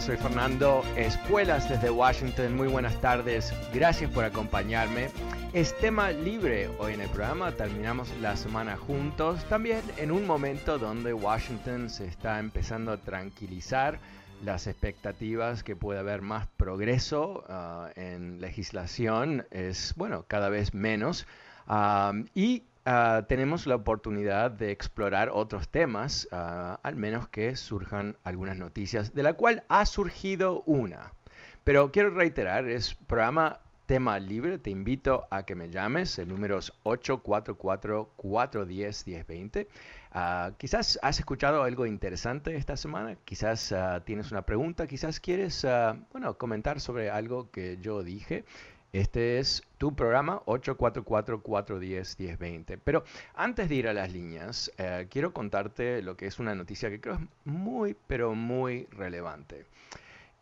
[0.00, 2.56] Soy Fernando Espuelas desde Washington.
[2.56, 3.52] Muy buenas tardes.
[3.74, 5.10] Gracias por acompañarme.
[5.52, 7.52] Es tema libre hoy en el programa.
[7.52, 9.44] Terminamos la semana juntos.
[9.50, 14.00] También en un momento donde Washington se está empezando a tranquilizar
[14.42, 21.26] las expectativas que puede haber más progreso uh, en legislación es, bueno, cada vez menos.
[21.68, 28.16] Um, y Ah, tenemos la oportunidad de explorar otros temas, ah, al menos que surjan
[28.24, 31.12] algunas noticias, de la cual ha surgido una.
[31.62, 36.58] Pero quiero reiterar, es programa tema libre, te invito a que me llames, el número
[36.58, 39.68] es 844-410-1020.
[40.10, 43.72] Ah, quizás has escuchado algo interesante esta semana, quizás
[44.04, 45.64] tienes una pregunta, quizás quieres
[46.10, 48.44] bueno, comentar sobre algo que yo dije.
[48.92, 52.80] Este es tu programa 844-410-1020.
[52.82, 56.90] Pero antes de ir a las líneas, eh, quiero contarte lo que es una noticia
[56.90, 59.66] que creo es muy, pero muy relevante.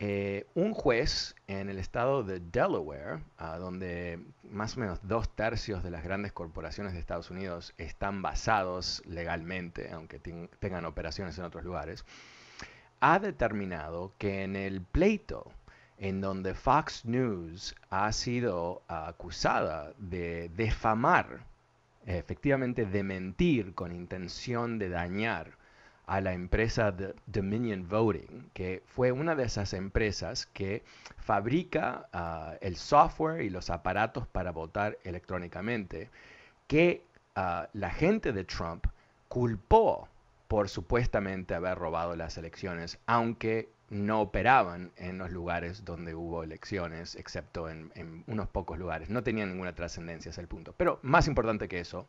[0.01, 3.19] Eh, un juez en el estado de Delaware,
[3.59, 9.03] donde más o menos dos tercios de las grandes corporaciones de Estados Unidos están basados
[9.07, 12.05] legalmente, aunque tengan operaciones en otros lugares,
[13.01, 15.51] ha determinado que en el pleito
[15.99, 21.41] en donde Fox News ha sido acusada de defamar,
[22.07, 25.59] efectivamente de mentir con intención de dañar
[26.07, 26.95] a la empresa
[27.27, 30.83] Dominion Voting, que fue una de esas empresas que
[31.19, 36.09] fabrica ah, el software y los aparatos para votar electrónicamente,
[36.67, 37.03] que
[37.37, 38.87] ah, la gente de Trump
[39.29, 40.09] culpó
[40.49, 47.15] por supuestamente haber robado las elecciones, aunque no operaban en los lugares donde hubo elecciones,
[47.17, 47.91] excepto en,
[48.27, 49.09] unos pocos lugares.
[49.09, 50.75] No tenían ninguna trascendencia, es el punto.
[50.77, 52.07] Pero más importante que eso,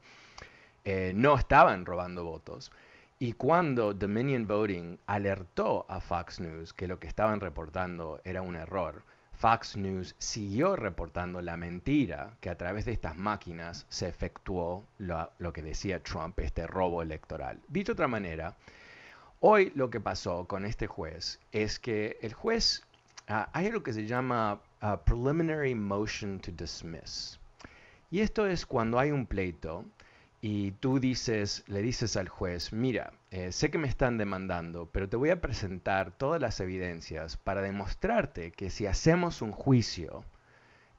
[0.83, 2.71] eh, no estaban robando votos.
[3.17, 8.55] Y cuando Dominion Voting alertó a Fox News que lo que estaban reportando era un
[8.55, 9.03] error,
[9.33, 15.31] Fox News siguió reportando la mentira que a través de estas máquinas se efectuó lo,
[15.37, 17.59] lo que decía Trump, este robo electoral.
[17.69, 18.55] Dicho de otra manera,
[19.41, 22.83] Hoy lo que pasó con este juez es que el juez,
[23.29, 27.39] uh, hay algo que se llama uh, preliminary motion to dismiss.
[28.11, 29.85] Y esto es cuando hay un pleito
[30.41, 35.07] y tú dices, le dices al juez, mira, eh, sé que me están demandando, pero
[35.07, 40.25] te voy a presentar todas las evidencias para demostrarte que si hacemos un juicio,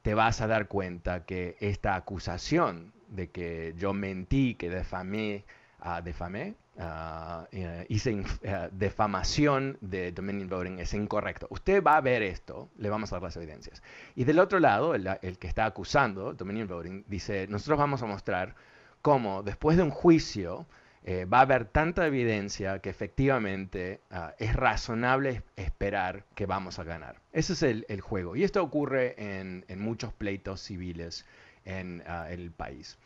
[0.01, 5.45] te vas a dar cuenta que esta acusación de que yo mentí, que defamé,
[5.85, 8.25] uh, defamé, uh, hice uh,
[8.73, 11.47] defamación de Dominion Voting es incorrecto.
[11.51, 13.83] Usted va a ver esto, le vamos a dar las evidencias.
[14.17, 18.55] Y del otro lado, el, que está acusando Dominion Voting dice, nosotros vamos a mostrar
[19.03, 20.67] cómo después de un juicio
[21.05, 26.85] eh, va a haber tanta evidencia que efectivamente uh, es razonable esperar que vamos a
[26.85, 27.21] ganar.
[27.33, 28.37] Ese es el, el juego.
[28.37, 31.27] Y esto ocurre en, en muchos pleitos civiles
[31.65, 32.99] en el país.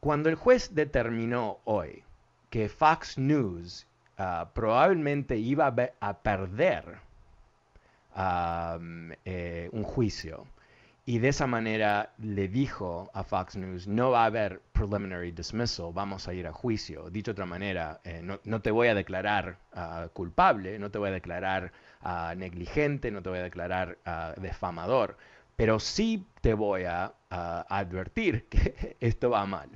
[0.00, 2.04] Cuando el juez determinó hoy
[2.56, 3.86] que Fox News
[4.16, 6.84] ah, probablemente iba a, perder
[9.26, 10.46] eh, un juicio.
[11.04, 15.92] Y de esa manera le dijo a Fox News, no va a haber preliminary dismissal,
[15.92, 17.10] vamos a ir a juicio.
[17.10, 21.10] Dicho de otra manera, eh, no, te voy a declarar ah, culpable, no te voy
[21.10, 23.98] a declarar ah, negligente, no te voy a declarar
[24.38, 25.18] defamador,
[25.56, 29.68] pero sí te voy a advertir que esto va mal.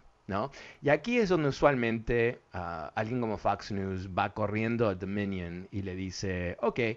[0.83, 5.83] Y aquí es donde usualmente ah, alguien como Fox News va corriendo a Dominion y
[5.83, 6.97] le dice, ok, eh,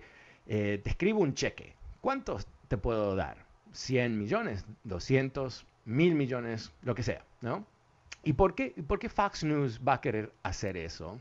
[0.84, 3.38] te escribo un cheque, ¿cuántos te puedo dar?
[3.74, 4.66] ¿100 millones?
[4.86, 5.66] ¿200?
[5.86, 6.72] ¿1000 millones?
[6.84, 7.66] Lo que sea, ¿no?
[8.24, 11.20] ¿Y por qué, por qué Fox News va a querer hacer eso?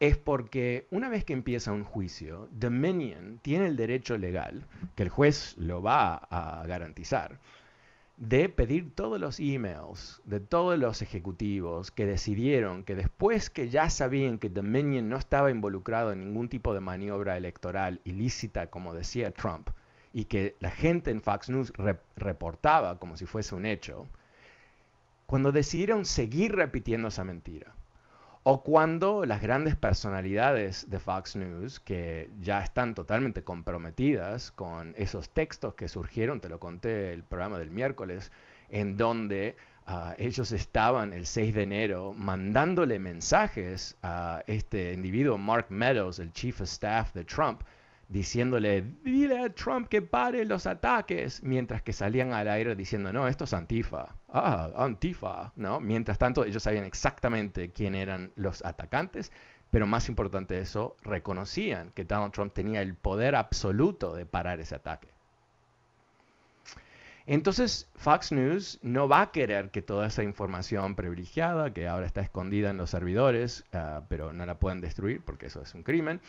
[0.00, 4.64] es porque una vez que empieza un juicio, Dominion tiene el derecho legal,
[4.94, 7.38] que el juez lo va a garantizar,
[8.18, 13.90] de pedir todos los emails de todos los ejecutivos que decidieron que después que ya
[13.90, 19.30] sabían que Dominion no estaba involucrado en ningún tipo de maniobra electoral ilícita, como decía
[19.30, 19.70] Trump,
[20.12, 21.72] y que la gente en Fox News
[22.16, 24.08] reportaba como si fuese un hecho,
[25.26, 27.72] cuando decidieron seguir repitiendo esa mentira,
[28.50, 35.28] o cuando las grandes personalidades de Fox News, que ya están totalmente comprometidas con esos
[35.28, 38.32] textos que surgieron, te lo conté el programa del miércoles,
[38.70, 39.54] en donde
[39.84, 46.32] ah, ellos estaban el 6 de enero mandándole mensajes a este individuo, Mark Meadows, el
[46.32, 47.60] chief of staff de Trump,
[48.08, 53.28] diciéndole, dile a Trump que pare los ataques, mientras que salían al aire diciendo, no,
[53.28, 54.16] esto es Antifa.
[54.28, 55.78] Ah, Antifa, ¿no?
[55.78, 59.30] Mientras tanto, ellos sabían exactamente quién eran los atacantes,
[59.70, 64.60] pero más importante de eso, reconocían que Donald Trump tenía el poder absoluto de parar
[64.60, 65.08] ese ataque.
[67.26, 72.22] Entonces, Fox News no va a querer que toda esa información privilegiada, que ahora está
[72.22, 76.22] escondida en los servidores, ah, pero no la pueden destruir porque eso es un crimen,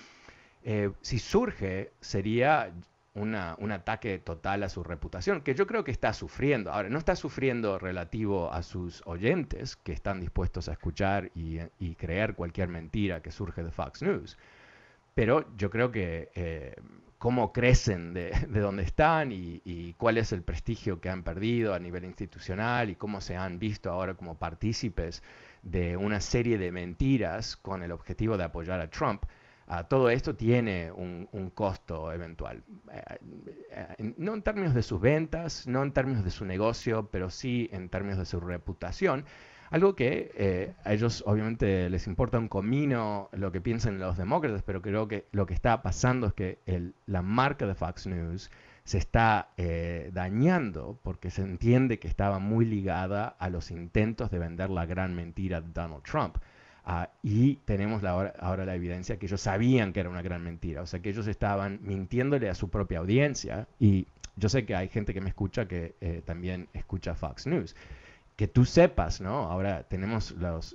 [0.63, 2.73] eh, si surge, sería
[3.15, 6.71] un ataque total a su reputación, que yo creo que está sufriendo.
[6.71, 11.59] Ahora, no está sufriendo relativo a sus oyentes, que están dispuestos a escuchar y,
[11.95, 14.37] creer cualquier mentira que surge de Fox News,
[15.15, 16.75] pero yo creo que eh,
[17.17, 21.79] cómo crecen de, donde están y, y, cuál es el prestigio que han perdido a
[21.79, 25.23] nivel institucional y cómo se han visto ahora como partícipes
[25.61, 29.23] de una serie de mentiras con el objetivo de apoyar a Trump,
[29.87, 32.63] todo esto tiene un, costo eventual.
[32.91, 33.17] Eh,
[33.71, 37.69] eh, no en términos de sus ventas, no en términos de su negocio, pero sí
[37.71, 39.25] en términos de su reputación.
[39.69, 44.63] Algo que eh, a ellos obviamente les importa un comino lo que piensan los demócratas,
[44.63, 46.59] pero creo que lo que está pasando es que
[47.05, 48.49] la marca de Fox News
[48.83, 49.49] se está
[50.11, 55.13] dañando porque se entiende que estaba muy ligada a los intentos de vender la gran
[55.13, 56.37] mentira de Donald Trump.
[56.91, 60.87] Ah, y tenemos ahora, la evidencia que ellos sabían que era una gran mentira, o
[60.87, 64.07] sea que ellos estaban mintiéndole a su propia audiencia y
[64.37, 67.75] yo sé que hay gente que me escucha que eh, también escucha Fox News.
[68.35, 69.51] Que tú sepas, ¿no?
[69.51, 70.73] Ahora tenemos las,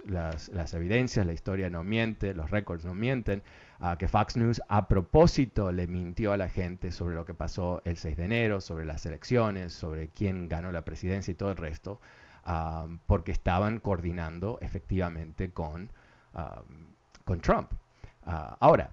[0.72, 3.42] evidencias, la historia no miente, los récords no mienten,
[3.80, 7.82] uh, que Fox News a propósito le mintió a la gente sobre lo que pasó
[7.84, 11.56] el 6 de enero, sobre las elecciones, sobre quién ganó la presidencia y todo el
[11.56, 12.00] resto.
[12.46, 15.88] Um, porque estaban coordinando efectivamente con,
[17.24, 17.70] con Trump.
[18.26, 18.90] Uh, ahora,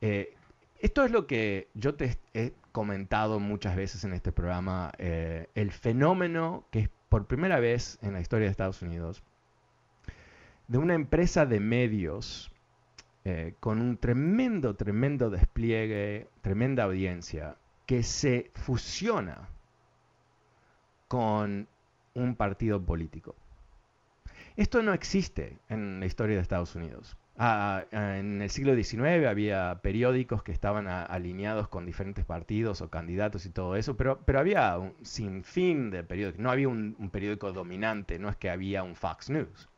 [0.00, 0.34] eh,
[0.80, 5.72] esto es lo que yo te he comentado muchas veces en este programa, eh, el
[5.72, 9.22] fenómeno que es por primera vez en la historia de Estados Unidos,
[10.68, 12.52] de una empresa de medios
[13.24, 19.48] eh, con un tremendo, tremendo despliegue, tremenda audiencia, que se fusiona
[21.08, 21.66] con
[22.14, 23.34] un partido político.
[24.58, 27.16] Esto no existe en la historia de Estados Unidos.
[27.36, 32.90] Ah, ah, en el siglo XIX había periódicos que estaban alineados con diferentes partidos o
[32.90, 36.40] candidatos y todo eso, pero, pero había un sinfín de periódicos.
[36.40, 39.68] No había un, periódico dominante, no es que había un Fox News.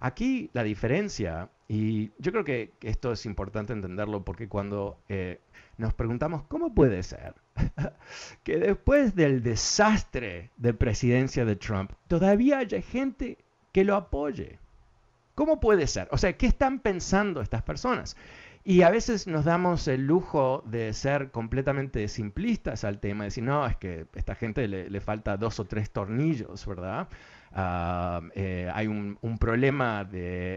[0.00, 5.38] Aquí la diferencia, y yo creo que esto es importante entenderlo porque cuando eh,
[5.76, 7.34] nos preguntamos cómo puede ser
[8.42, 13.38] que después del desastre de presidencia de Trump todavía haya gente
[13.72, 14.58] que lo apoye.
[15.34, 16.08] ¿Cómo puede ser?
[16.10, 18.16] O sea, ¿qué están pensando estas personas?
[18.64, 23.66] Y a veces nos damos el lujo de ser completamente simplistas al tema, decir, no,
[23.66, 27.08] es que a esta gente le, le falta dos o tres tornillos, ¿verdad?
[27.52, 30.08] Ah, eh, hay un, problema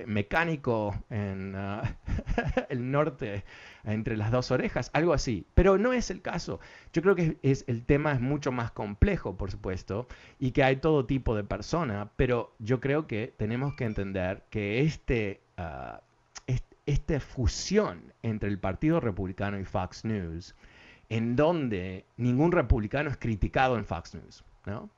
[0.05, 1.97] mecánico en ah,
[2.69, 3.43] el norte
[3.83, 5.45] entre las dos orejas, algo así.
[5.53, 6.59] Pero no es el caso.
[6.93, 10.07] Yo creo que es, el tema es mucho más complejo, por supuesto,
[10.39, 14.81] y que hay todo tipo de persona, pero yo creo que tenemos que entender que
[14.81, 15.97] este, uh,
[16.85, 20.55] esta fusión entre el Partido Republicano y Fox News,
[21.09, 24.89] en donde ningún republicano es criticado en Fox News, ¿no?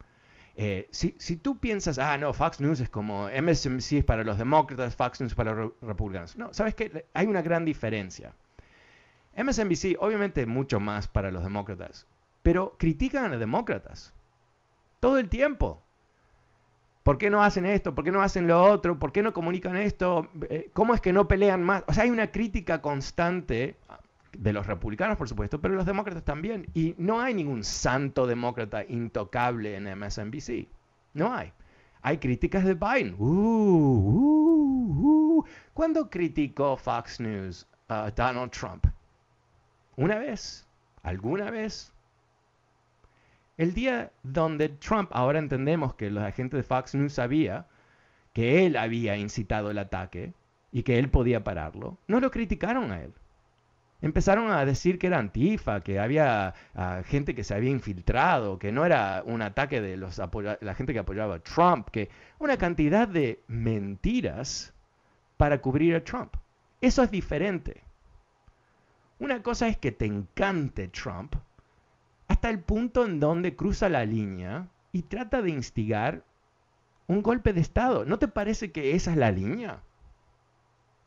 [0.56, 4.96] Eh, si, tú piensas, ah, no, Fox News es como MSNBC es para los demócratas,
[4.96, 6.36] Fox News para los republicanos.
[6.38, 8.34] No, sabes que hay una gran diferencia.
[9.36, 12.06] MSNBC, obviamente, mucho más para los demócratas,
[12.44, 14.14] pero critican a los demócratas
[15.00, 15.82] todo el tiempo.
[17.02, 17.96] ¿Por qué no hacen esto?
[17.96, 18.98] ¿Por qué no hacen lo otro?
[18.98, 20.30] ¿Por qué no comunican esto?
[20.50, 21.84] Eh, ¿Cómo es que no pelean más?
[21.88, 23.76] O sea, hay una crítica constante
[24.38, 26.68] de los republicanos, por supuesto, pero los demócratas también.
[26.74, 30.68] Y no hay ningún santo demócrata intocable en MSNBC.
[31.14, 31.54] No hay.
[32.02, 33.16] Hay críticas de Biden.
[33.18, 35.46] Uh, uh, uh.
[35.74, 38.86] ¿Cuándo criticó Fox News a Donald Trump?
[39.96, 40.68] ¿Una vez?
[41.04, 41.94] ¿Alguna vez?
[43.58, 47.68] El día donde Trump, ahora entendemos que los agentes de Fox News sabía
[48.34, 50.34] que él había incitado el ataque
[50.72, 53.14] y que él podía pararlo, no lo criticaron a él
[54.04, 58.72] empezaron a decir que era antifa, que había ah, gente que se había infiltrado, que
[58.74, 63.08] no era un ataque de los la gente que apoyaba a Trump, que una cantidad
[63.08, 64.74] de mentiras
[65.38, 66.36] para cubrir a Trump.
[66.82, 67.82] Eso es diferente.
[69.20, 71.36] Una cosa es que te encante Trump
[72.28, 76.26] hasta el punto en donde cruza la línea y trata de instigar
[77.08, 78.04] un golpe de Estado.
[78.04, 79.82] ¿No te parece que esa es la línea?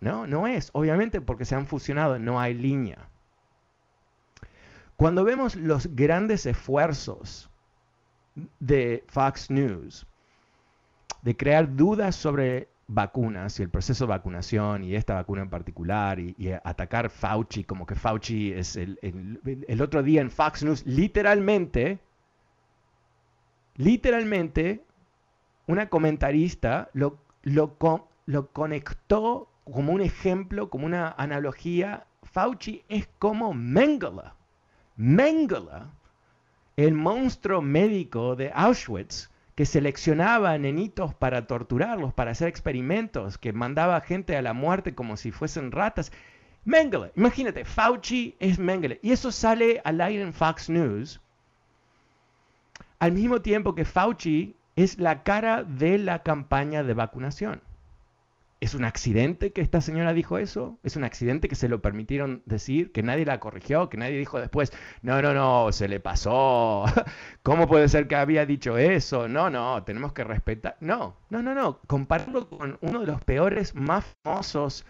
[0.00, 0.70] No, no es.
[0.72, 3.08] Obviamente porque se han fusionado, no hay línea.
[4.96, 7.50] Cuando vemos los grandes esfuerzos
[8.60, 10.06] de Fox News
[11.22, 16.20] de crear dudas sobre vacunas y el proceso de vacunación y esta vacuna en particular
[16.20, 21.98] y, atacar Fauci como que Fauci es el, el, otro día en Fox News literalmente,
[23.76, 24.84] literalmente
[25.66, 27.76] una comentarista lo, lo,
[28.26, 32.06] lo conectó como un ejemplo, como una analogía.
[32.22, 34.32] Fauci es como Mengele.
[34.96, 35.82] Mengele,
[36.76, 44.00] el monstruo médico de Auschwitz, que seleccionaba nenitos para torturarlos, para hacer experimentos, que mandaba
[44.00, 46.12] gente a la muerte como si fuesen ratas.
[46.64, 49.00] Mengele, imagínate, Fauci es Mengele.
[49.02, 51.20] Y eso sale al aire en Fox News,
[52.98, 57.60] al mismo tiempo que Fauci es la cara de la campaña de vacunación.
[58.58, 60.78] ¿Es un accidente que esta señora dijo eso?
[60.82, 62.90] ¿Es un accidente que se lo permitieron decir?
[62.90, 63.90] ¿Que nadie la corrigió?
[63.90, 64.72] ¿Que nadie dijo después,
[65.02, 66.84] no, no, no, se le pasó?
[67.42, 69.28] ¿Cómo puede ser que había dicho eso?
[69.28, 70.78] No, no, tenemos que respetar.
[70.80, 71.80] No, no, no, no.
[71.86, 74.86] Compararlo con uno de los peores, más famosos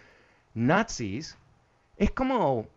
[0.53, 1.37] nazis,
[1.97, 2.67] es como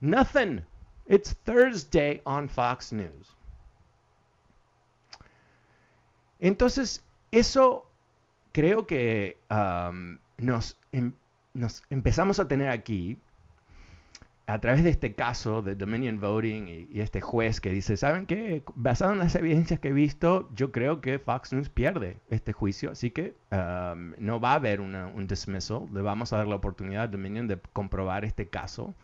[0.00, 0.62] nothing.
[1.06, 3.34] It's Thursday on Fox News.
[6.38, 7.91] Entonces, eso
[8.52, 9.38] creo que
[10.38, 11.12] nos, em,
[11.54, 13.18] nos, empezamos a tener aquí,
[14.46, 18.62] a través de este caso de Dominion Voting y, este juez que dice, ¿saben qué?
[18.74, 22.90] Basado en las evidencias que he visto, yo creo que Fox News pierde este juicio,
[22.90, 23.34] así que
[24.18, 27.58] no va a haber un dismissal, le vamos a dar la oportunidad a Dominion de
[27.72, 28.94] comprobar este caso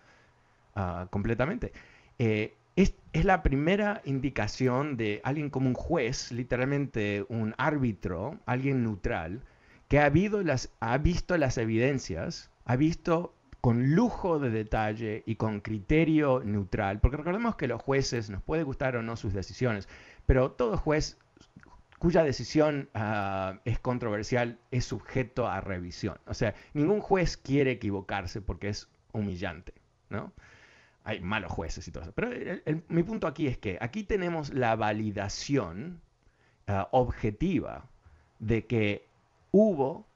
[0.75, 1.73] ah, completamente.
[2.19, 2.95] Eh, es,
[3.25, 9.43] la primera indicación de alguien como un juez, literalmente un árbitro, alguien neutral,
[9.89, 17.01] que ha, visto las evidencias, ha visto con lujo de detalle y con criterio neutral,
[17.01, 19.89] porque recordemos que los jueces nos puede gustar o no sus decisiones,
[20.27, 21.19] pero todo juez
[21.99, 26.19] cuya decisión ah, es controversial es sujeto a revisión.
[26.27, 29.75] O sea, ningún juez quiere equivocarse porque es humillante,
[30.11, 30.33] ¿no?
[31.09, 32.13] Hay malos jueces y todo eso.
[32.13, 32.31] Pero
[32.89, 36.03] mi punto aquí es que aquí tenemos la validación
[36.67, 37.87] ah, objetiva
[38.41, 39.07] de que
[39.51, 40.07] hubo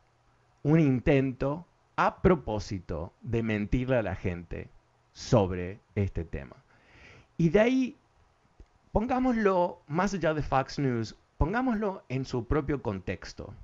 [0.62, 4.68] un intento a propósito de mentirle a la gente
[5.14, 6.56] sobre este tema.
[7.38, 7.96] Y de ahí,
[8.92, 13.54] pongámoslo más allá de Fox News, pongámoslo en su propio contexto.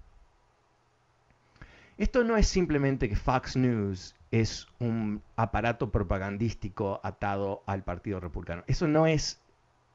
[1.98, 8.62] Esto no es simplemente que Fox News es un aparato propagandístico atado al Partido Republicano.
[8.68, 9.40] Eso no es,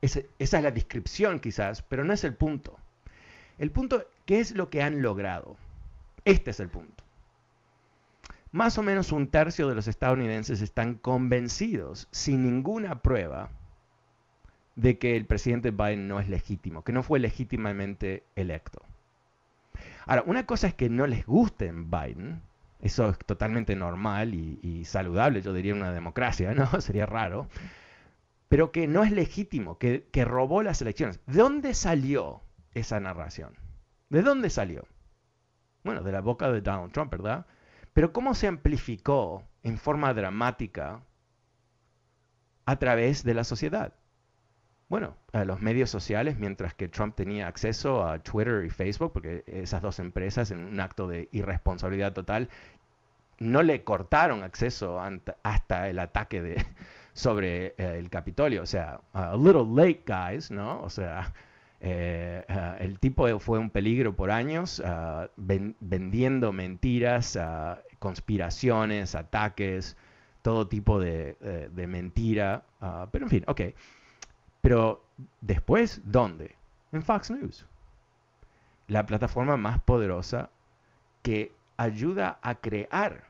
[0.01, 2.77] esa es la descripción quizás, pero no es el punto.
[3.57, 5.55] El punto, ¿qué es lo que han logrado?
[6.25, 7.05] Este es el punto.
[8.51, 13.49] Más o menos un tercio de los estadounidenses están convencidos, sin ninguna prueba,
[14.75, 18.81] de que el presidente Biden no es legítimo, que no fue legítimamente electo.
[20.05, 22.41] Ahora, una cosa es que no les guste Biden,
[22.79, 26.67] eso es totalmente normal y, saludable, yo diría una democracia, ¿no?
[26.81, 27.47] Sería raro.
[28.49, 31.19] Pero que no es legítimo, que, que robó las elecciones.
[31.25, 32.41] ¿De dónde salió
[32.73, 33.55] esa narración?
[34.09, 34.85] ¿De dónde salió?
[35.83, 37.45] Bueno, de la boca de Donald Trump, ¿verdad?
[37.93, 41.01] Pero ¿cómo se amplificó en forma dramática
[42.65, 43.93] a través de la sociedad?
[44.89, 49.43] Bueno, a los medios sociales, mientras que Trump tenía acceso a Twitter y Facebook, porque
[49.47, 52.49] esas dos empresas, en un acto de irresponsabilidad total,
[53.39, 55.01] no le cortaron acceso
[55.43, 56.65] hasta el ataque de,
[57.13, 58.63] sobre eh, el Capitolio.
[58.63, 60.81] O sea, a little late, guys, ¿no?
[60.81, 61.33] O sea,
[61.81, 64.81] eh, eh, el tipo fue un peligro por años,
[65.35, 67.37] vendiendo mentiras,
[67.99, 69.97] conspiraciones, ataques,
[70.41, 71.35] todo tipo de,
[71.71, 72.63] de mentira.
[72.81, 73.61] Ah, pero en fin, ok.
[74.63, 75.03] Pero
[75.41, 76.55] después, ¿dónde?
[76.93, 77.65] En Fox News.
[78.87, 80.51] La plataforma más poderosa
[81.21, 83.25] que ayuda a crear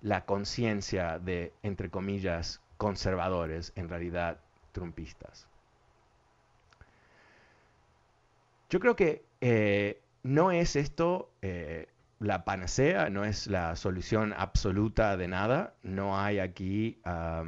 [0.00, 4.38] la conciencia de, entre comillas, conservadores, en realidad
[4.70, 5.48] trumpistas.
[8.70, 11.88] Yo creo que eh, no es esto eh,
[12.20, 15.74] la panacea, no es la solución absoluta de nada.
[15.82, 17.42] No hay aquí ah,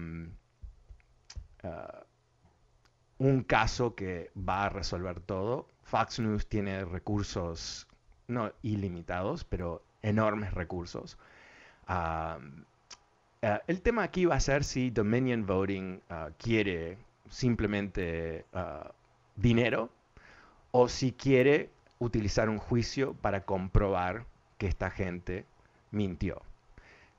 [3.21, 5.69] un caso que va a resolver todo.
[5.85, 7.87] Fox News tiene recursos,
[8.29, 11.19] no ilimitados, pero enormes recursos.
[13.43, 16.97] Eh, el tema aquí va a ser si Dominion Voting ah, quiere
[17.29, 18.91] simplemente ah,
[19.37, 19.91] dinero
[20.71, 24.25] o si quiere utilizar un juicio para comprobar
[24.57, 25.45] que esta gente
[25.91, 26.41] mintió.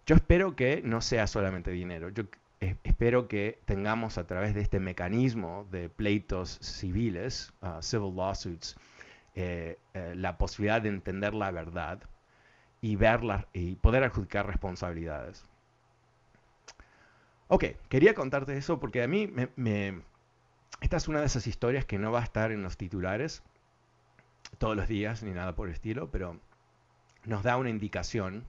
[0.07, 2.09] Yo espero que no sea solamente dinero.
[2.61, 8.75] Espero que tengamos a través de este mecanismo de pleitos civiles, uh, civil lawsuits,
[9.35, 12.01] eh, eh, la posibilidad de entender la verdad
[12.81, 15.45] y verla y poder adjudicar responsabilidades.
[17.47, 20.01] Ok, quería contarte eso porque a mí me,
[20.81, 23.43] esta es una de esas historias que no va a estar en los titulares
[24.57, 26.39] todos los días ni nada por el estilo, pero
[27.25, 28.45] nos da una indicación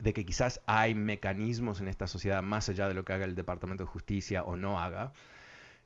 [0.00, 3.34] de que quizás hay mecanismos en esta sociedad más allá de lo que haga el
[3.34, 5.12] Departamento de Justicia o no haga,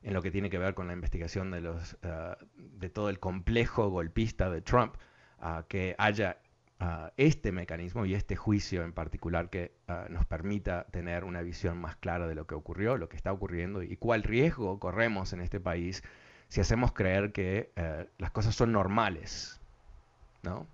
[0.03, 3.19] en lo que tiene que ver con la investigación de, los, eh, de todo el
[3.19, 4.95] complejo golpista de Trump,
[5.67, 6.39] que haya
[7.17, 11.95] este mecanismo y este juicio en particular que uh, nos permita tener una visión más
[11.95, 15.59] clara de lo que ocurrió, lo que está ocurriendo y cuál riesgo corremos en este
[15.59, 16.03] país
[16.49, 19.59] si hacemos creer que uh, las cosas son normales,
[20.43, 20.67] ¿no?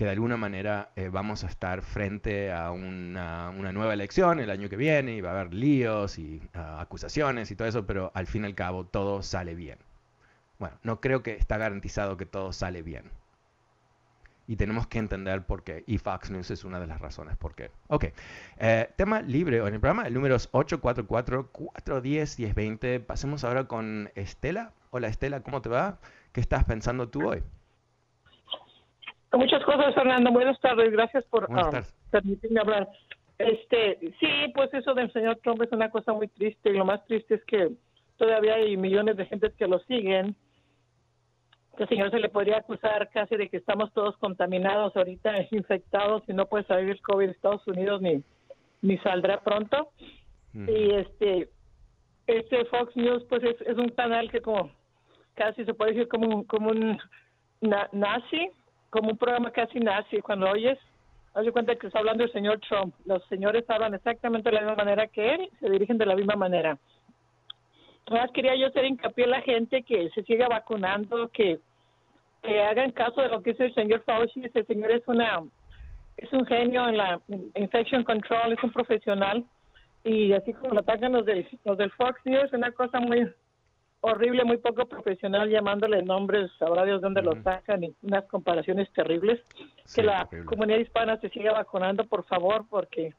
[0.00, 4.48] Que de alguna manera eh, vamos a estar frente a una, una, nueva elección el
[4.48, 8.26] año que viene y va a haber líos y acusaciones y todo eso, pero al
[8.26, 9.76] fin y al cabo todo sale bien.
[10.58, 13.10] Bueno, no creo que está garantizado que todo sale bien.
[14.46, 15.84] Y tenemos que entender por qué.
[15.86, 17.70] Y Fox News es una de las razones por qué.
[17.88, 18.06] Ok.
[18.56, 23.04] Eh, tema libre en el programa, el número es 844-410-1020.
[23.04, 24.72] Pasemos ahora con Estela.
[24.92, 25.98] Hola Estela, ¿cómo te va?
[26.32, 27.42] ¿Qué estás pensando tú hoy?
[29.32, 30.32] Muchas cosas, Fernando.
[30.32, 30.90] Buenas tardes.
[30.90, 32.88] Gracias por um, permitirme hablar.
[33.38, 36.70] Este, sí, pues eso del señor Trump es una cosa muy triste.
[36.70, 37.70] Y lo más triste es que
[38.16, 40.34] todavía hay millones de gente que lo siguen.
[41.78, 46.32] Que señor se le podría acusar casi de que estamos todos contaminados ahorita, infectados y
[46.32, 48.22] no puede salir el COVID de Estados Unidos ni,
[48.82, 49.90] ni saldrá pronto.
[50.52, 51.48] Y este,
[52.26, 54.70] este Fox News pues es, es un canal que como
[55.34, 56.98] casi se puede decir como un, como un
[57.92, 58.50] nazi
[58.90, 60.20] como un programa casi nazi.
[60.20, 60.78] Cuando oyes,
[61.34, 62.94] haz de cuenta que está hablando el señor Trump.
[63.06, 66.34] Los señores hablan exactamente de la misma manera que él, se dirigen de la misma
[66.34, 66.78] manera.
[68.06, 71.60] Además, quería yo hacer hincapié a la gente que se siga vacunando, que,
[72.42, 74.44] hagan caso de lo que dice el señor Fauci.
[74.44, 75.42] Ese señor es una
[76.16, 77.20] es un genio en la
[77.54, 79.44] infection control, es un profesional.
[80.04, 83.30] Y así como lo atacan los, de, los del Fox News, es una cosa muy
[84.00, 89.40] horrible, muy poco profesional llamándole nombres, sabrá Dios dónde los sacan y unas comparaciones terribles.
[89.94, 93.12] que la comunidad hispana se siga vacunando, por favor, porque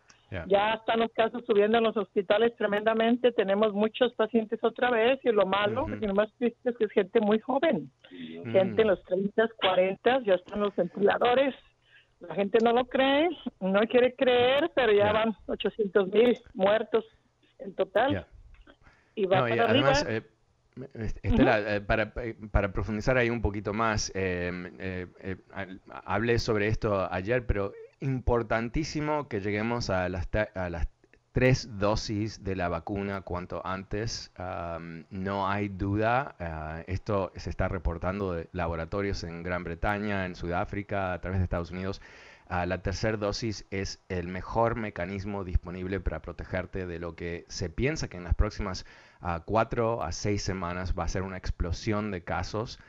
[0.47, 3.33] ya están los casos subiendo en los hospitales tremendamente.
[3.33, 6.91] Tenemos muchos pacientes otra vez y lo malo, y lo más triste es que es
[6.91, 11.53] gente muy joven, gente en los 30, 40, ya están los ventiladores.
[12.21, 17.03] La gente no lo cree, no quiere creer, pero ya van 800 mil muertos
[17.59, 18.25] en total.
[19.15, 19.93] Y va para arriba.
[20.07, 20.21] Eh,
[21.21, 25.07] Estela, eh, para, eh, para, profundizar ahí un poquito más, em, eh,
[26.05, 30.87] hablé sobre esto ayer, pero importantísimo que lleguemos a las, a las
[31.33, 34.31] tres dosis de la vacuna cuanto antes.
[35.09, 41.21] no hay duda, esto se está reportando de laboratorios en Gran Bretaña, en Sudáfrica, a
[41.21, 42.01] través de Estados Unidos.
[42.49, 48.09] la tercera dosis es el mejor mecanismo disponible para protegerte de lo que se piensa
[48.09, 48.85] que en las próximas
[49.21, 52.79] a cuatro a seis semanas va a ser una explosión de casos.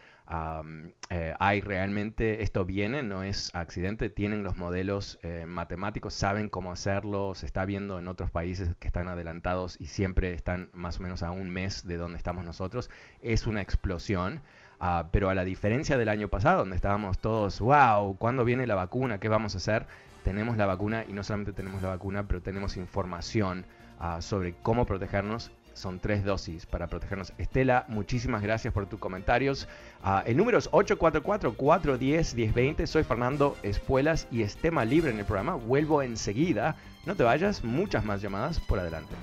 [1.10, 6.72] Eh, hay realmente, esto viene, no es accidente, tienen los modelos eh, matemáticos, saben cómo
[6.72, 11.02] hacerlo, se está viendo en otros países que están adelantados y siempre están más o
[11.02, 12.88] menos a un mes de donde estamos nosotros.
[13.20, 14.40] Es una explosión.
[14.84, 18.74] Ah, pero a la diferencia del año pasado, donde estábamos todos, wow, ¿cuándo viene la
[18.74, 19.20] vacuna?
[19.20, 19.86] ¿Qué vamos a hacer?
[20.24, 23.64] Tenemos la vacuna y no solamente tenemos la vacuna, pero tenemos información
[24.00, 27.32] ah, sobre cómo protegernos son tres dosis para protegernos.
[27.38, 29.68] Estela, muchísimas gracias por tus comentarios.
[30.04, 32.86] Uh, el número es 844-410-1020.
[32.86, 35.54] Soy Fernando Espuelas y es tema libre en el programa.
[35.54, 36.76] Vuelvo enseguida.
[37.06, 39.14] No te vayas, muchas más llamadas por adelante.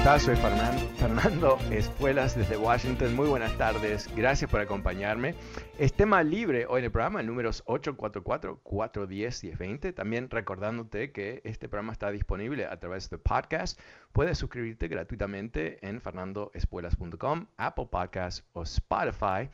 [0.00, 3.14] Soy Fernando Espuelas desde Washington.
[3.14, 4.08] Muy buenas tardes.
[4.16, 5.34] Gracias por acompañarme.
[5.78, 9.94] Es tema libre hoy en el programa, el número es 844-410-1020.
[9.94, 13.78] También recordándote que este programa está disponible a través de podcast.
[14.12, 19.50] Puedes suscribirte gratuitamente en fernandoespuelas.com, Apple Podcasts o Spotify.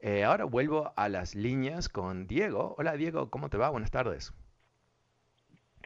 [0.00, 2.76] Eh, ahora vuelvo a las líneas con Diego.
[2.78, 3.68] Hola Diego, ¿cómo te va?
[3.68, 4.32] Buenas tardes.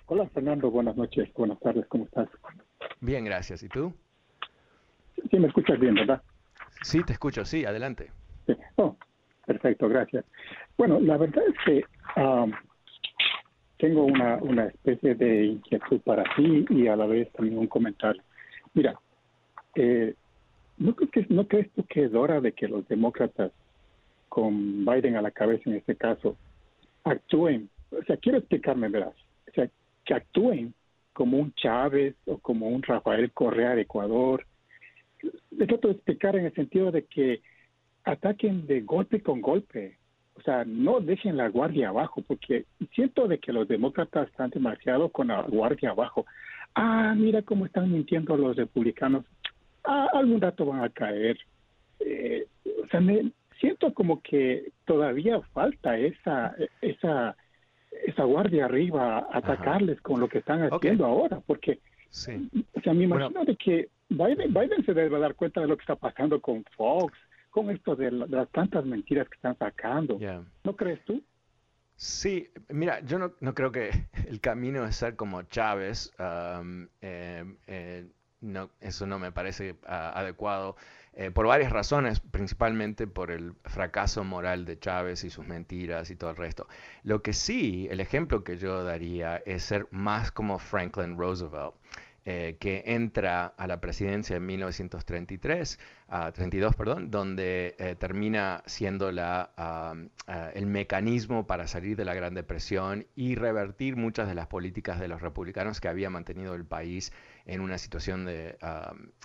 [0.06, 2.28] Hola Fernando, buenas noches, buenas tardes, ¿cómo estás?
[3.00, 3.62] Bien, gracias.
[3.62, 3.94] ¿Y tú?
[5.30, 6.22] Sí, me escuchas bien, ¿verdad?
[6.82, 8.10] Sí, te escucho, sí, adelante.
[8.76, 8.96] Oh,
[9.46, 10.24] perfecto, gracias.
[10.76, 11.84] Bueno, la verdad es que
[13.78, 18.22] tengo una, una especie de inquietud para ti y a la vez también un comentario.
[18.74, 18.98] Mira,
[19.74, 20.14] eh,
[20.78, 23.52] ¿no, crees que, ¿no crees tú que es hora de que los demócratas,
[24.28, 26.36] con Biden a la cabeza en este caso,
[27.04, 27.68] actúen?
[27.90, 29.14] O sea, quiero explicarme, verás.
[29.48, 29.68] O sea,
[30.04, 30.74] que actúen
[31.12, 34.46] como un Chávez o como un Rafael Correa de Ecuador.
[35.50, 37.40] Le trato de explicar en el sentido de que
[38.04, 39.98] ataquen de golpe con golpe.
[40.34, 45.10] O sea, no dejen la guardia abajo, porque siento de que los demócratas están demasiado
[45.10, 46.24] con la guardia abajo.
[46.74, 49.24] Ah, mira cómo están mintiendo los republicanos.
[49.84, 51.38] Ah, algún rato van a caer.
[52.00, 52.46] Eh,
[52.82, 53.30] o sea, me
[53.60, 57.36] siento como que todavía falta esa, esa
[58.06, 61.78] esa guardia arriba atacarles con lo que están haciendo ahora, porque
[62.12, 62.48] sí.
[62.74, 65.82] o sea, me imagino de que Biden, Biden se debe dar cuenta de lo que
[65.82, 67.12] está pasando con Fox,
[67.50, 70.18] con esto de, las tantas mentiras que están sacando.
[70.64, 71.22] ¿No crees tú?
[71.96, 73.90] Sí, mira, yo no, no, creo que
[74.28, 76.12] el camino es ser como Chávez.
[76.18, 78.06] Um, eh, eh,
[78.42, 80.76] no, eso no me parece ah, adecuado.
[81.14, 86.16] Eh, por varias razones, principalmente por el fracaso moral de Chávez y sus mentiras y
[86.16, 86.66] todo el resto.
[87.02, 91.74] Lo que sí, el ejemplo que yo daría es ser más como Franklin Roosevelt.
[92.24, 95.80] Eh, que entra a la presidencia en 1933,
[96.32, 99.50] 32, perdón, donde eh, termina siendo la,
[100.54, 105.08] el mecanismo para salir de la Gran Depresión y revertir muchas de las políticas de
[105.08, 107.12] los republicanos que había mantenido el país
[107.46, 108.56] en una situación de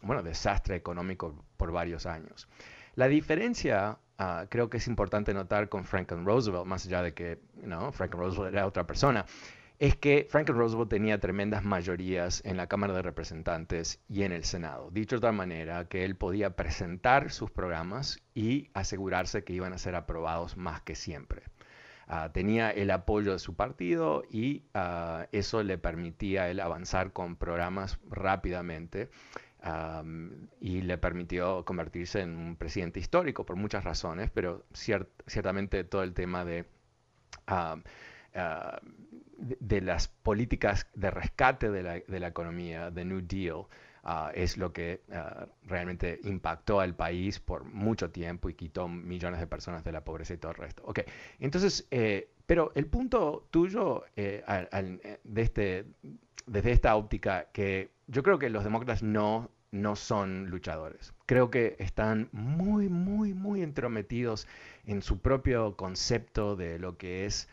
[0.03, 2.47] bueno, desastre económico por varios años.
[2.95, 7.39] La diferencia ah, creo que es importante notar con Franklin Roosevelt, más allá de que
[7.61, 9.25] no, Franklin Roosevelt era otra persona,
[9.79, 14.43] es que Franklin Roosevelt tenía tremendas mayorías en la Cámara de Representantes y en el
[14.43, 14.89] Senado.
[14.89, 19.77] Dicho de otra manera, que él podía presentar sus programas y asegurarse que iban a
[19.77, 21.43] ser aprobados más que siempre.
[22.09, 27.35] Ah, tenía el apoyo de su partido y ah, eso le permitía él avanzar con
[27.35, 29.09] programas rápidamente
[30.61, 36.13] y le permitió convertirse en un presidente histórico por muchas razones, pero ciertamente todo el
[36.13, 36.65] tema de
[39.37, 43.65] de, las políticas de rescate de la, de la economía, de New Deal,
[44.07, 49.39] ah, es lo que ah, realmente impactó al país por mucho tiempo y quitó millones
[49.39, 50.81] de personas de la pobreza y todo el resto.
[50.85, 51.01] Ok,
[51.39, 54.43] entonces, eh, pero el punto tuyo eh,
[55.23, 55.85] de este,
[56.45, 61.13] desde esta óptica, que yo creo que los demócratas no, no son luchadores.
[61.25, 64.47] Creo que están muy, muy, muy entrometidos
[64.85, 67.49] en su propio concepto de lo que es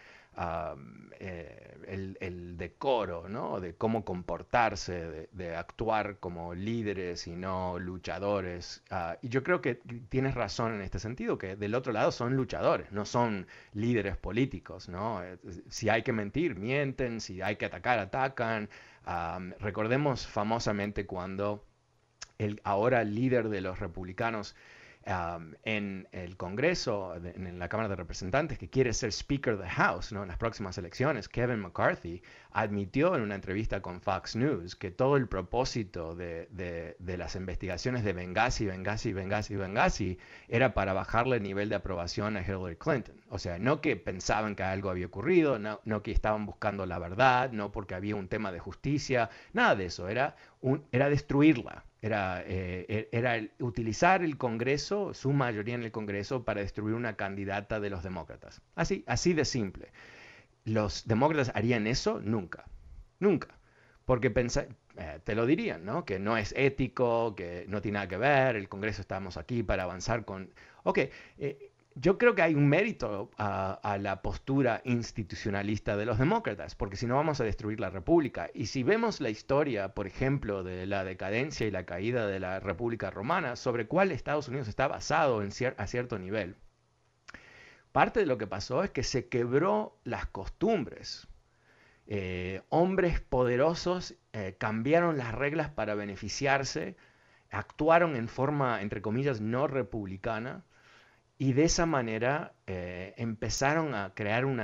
[1.20, 3.60] eh, el, decoro, ¿no?
[3.60, 8.82] De cómo comportarse, de, actuar como líderes y no luchadores.
[8.90, 9.76] Ah, y yo creo que
[10.08, 14.88] tienes razón en este sentido, que del otro lado son luchadores, no son líderes políticos,
[14.88, 15.22] ¿no?
[15.22, 18.68] Eh, si hay que mentir, mienten, si hay que atacar, atacan.
[19.60, 21.64] recordemos famosamente cuando
[22.38, 24.56] el ahora líder de los republicanos
[25.06, 30.12] en el Congreso, en la Cámara de Representantes, que quiere ser Speaker of the House
[30.12, 30.22] ¿no?
[30.22, 35.16] en las próximas elecciones, Kevin McCarthy, admitió en una entrevista con Fox News que todo
[35.16, 41.42] el propósito de, de, las investigaciones de Benghazi, Benghazi, Benghazi, Benghazi era para bajarle el
[41.42, 43.20] nivel de aprobación a Hillary Clinton.
[43.28, 46.98] O sea, no que pensaban que algo había ocurrido, no, no que estaban buscando la
[46.98, 51.84] verdad, no porque había un tema de justicia, nada de eso, era, un, era destruirla.
[52.04, 57.16] Era, eh, e, era utilizar el Congreso, su mayoría en el Congreso, para destruir una
[57.16, 58.60] candidata de los demócratas.
[58.74, 59.90] Así, así de simple.
[60.64, 62.20] ¿Los demócratas harían eso?
[62.20, 62.66] Nunca.
[63.20, 63.58] Nunca.
[64.04, 66.04] Porque eh, te lo dirían, ¿no?
[66.04, 69.84] Que no es ético, que no tiene nada que ver, el Congreso estamos aquí para
[69.84, 70.52] avanzar con...
[70.82, 70.98] Ok,
[71.38, 76.96] eh, yo creo que hay un mérito a, la postura institucionalista de los demócratas, porque
[76.96, 78.50] si no vamos a destruir la República.
[78.52, 82.58] Y si vemos la historia, por ejemplo, de la decadencia y la caída de la
[82.58, 86.56] República Romana, sobre cuál Estados Unidos está basado en a cierto nivel,
[87.92, 91.28] parte de lo que pasó es que se quebró las costumbres.
[92.06, 96.96] Eh, hombres poderosos eh, cambiaron las reglas para beneficiarse,
[97.50, 100.64] actuaron en forma, entre comillas, no republicana
[101.38, 104.58] y de esa manera eh, empezaron a crear un,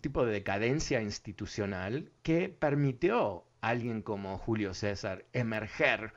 [0.00, 6.12] tipo de decadencia institucional que permitió a alguien como Julio César emerger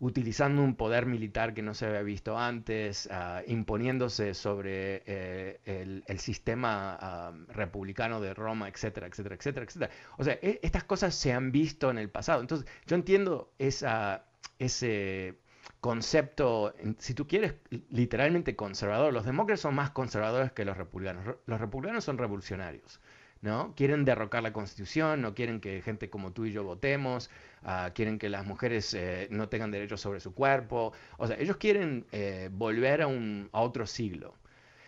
[0.00, 5.60] utilizando un poder militar que no se había visto antes, ah, imponiéndose sobre eh,
[6.06, 9.90] el, sistema ah, republicano de Roma, etcétera, etcétera, etcétera, etcétera.
[10.16, 12.40] O sea, e, estas cosas se han visto en el pasado.
[12.40, 14.26] Entonces, yo entiendo esa,
[14.58, 15.40] ese
[15.80, 17.54] concepto, si tú quieres,
[17.90, 19.12] literalmente conservador.
[19.12, 21.36] Los demócratas son más conservadores que los republicanos.
[21.46, 23.00] Los republicanos son revolucionarios.
[23.40, 23.74] ¿no?
[23.76, 27.30] Quieren derrocar la constitución, no quieren que gente como tú y yo votemos,
[27.62, 30.92] ah, quieren que las mujeres eh, no tengan derechos sobre su cuerpo.
[31.18, 34.34] O sea, ellos quieren eh, volver a, un, a otro siglo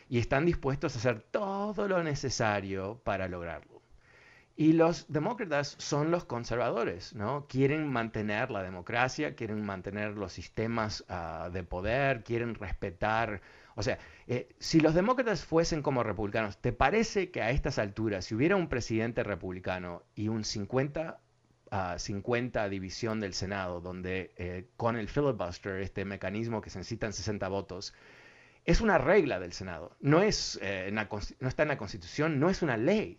[0.08, 3.79] y están dispuestos a hacer todo lo necesario para lograrlo.
[4.60, 7.46] Y los demócratas son los conservadores, ¿no?
[7.48, 13.40] Quieren mantener la democracia, quieren mantener los sistemas ah, de poder, quieren respetar
[13.74, 18.26] o sea, eh, si los demócratas fuesen como republicanos, ¿te parece que a estas alturas,
[18.26, 21.18] si hubiera un presidente republicano y un 50
[21.70, 27.14] a 50 división del Senado, donde eh, con el filibuster, este mecanismo que se necesitan
[27.14, 27.94] 60 votos,
[28.66, 32.60] es una regla del Senado, no, es, eh, no está en la Constitución, no es
[32.60, 33.18] una ley.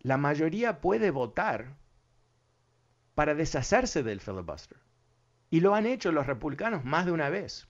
[0.00, 1.76] La mayoría puede votar
[3.14, 4.78] para deshacerse del filibuster.
[5.50, 7.68] Y lo han hecho los republicanos más de una vez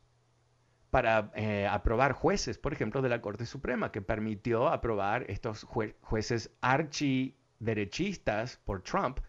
[0.91, 6.51] para eh, aprobar jueces, por ejemplo, de la Corte Suprema, que permitió aprobar estos jueces
[6.61, 9.21] archiderechistas por Trump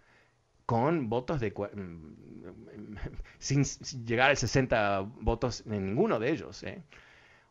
[0.66, 1.52] con votos de...
[1.52, 2.96] Mm,
[3.40, 3.64] sin,
[4.06, 6.64] llegar a 60 votos en ninguno de ellos.
[6.64, 6.84] ¿eh?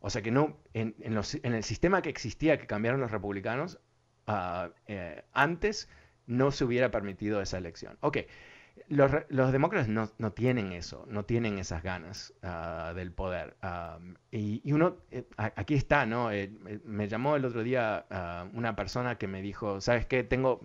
[0.01, 3.81] O sea que no, en, el sistema que existía, que cambiaron los republicanos,
[4.29, 5.89] ah, eh, antes
[6.27, 7.97] no se hubiera permitido esa elección.
[8.01, 8.19] Ok,
[8.89, 13.57] los, demócratas no, tienen eso, no tienen esas ganas ah, del poder.
[14.31, 16.31] y, uno, eh, aquí está, ¿no?
[16.31, 16.51] Eh,
[16.85, 20.23] me llamó el otro día ah, una persona que me dijo, ¿sabes qué?
[20.23, 20.61] Tengo,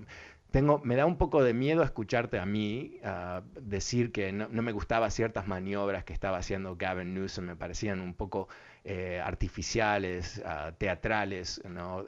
[0.52, 4.71] tengo, me da un poco de miedo escucharte a mí ah, decir que no, me
[4.71, 8.47] gustaban ciertas maniobras que estaba haciendo Gavin Newsom, me parecían un poco
[8.86, 10.43] eh, artificiales,
[10.78, 12.06] teatrales, ¿no?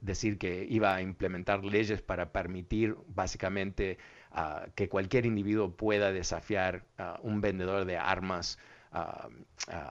[0.00, 3.98] decir que iba a implementar leyes para permitir básicamente
[4.74, 8.58] que cualquier individuo pueda desafiar a un vendedor de armas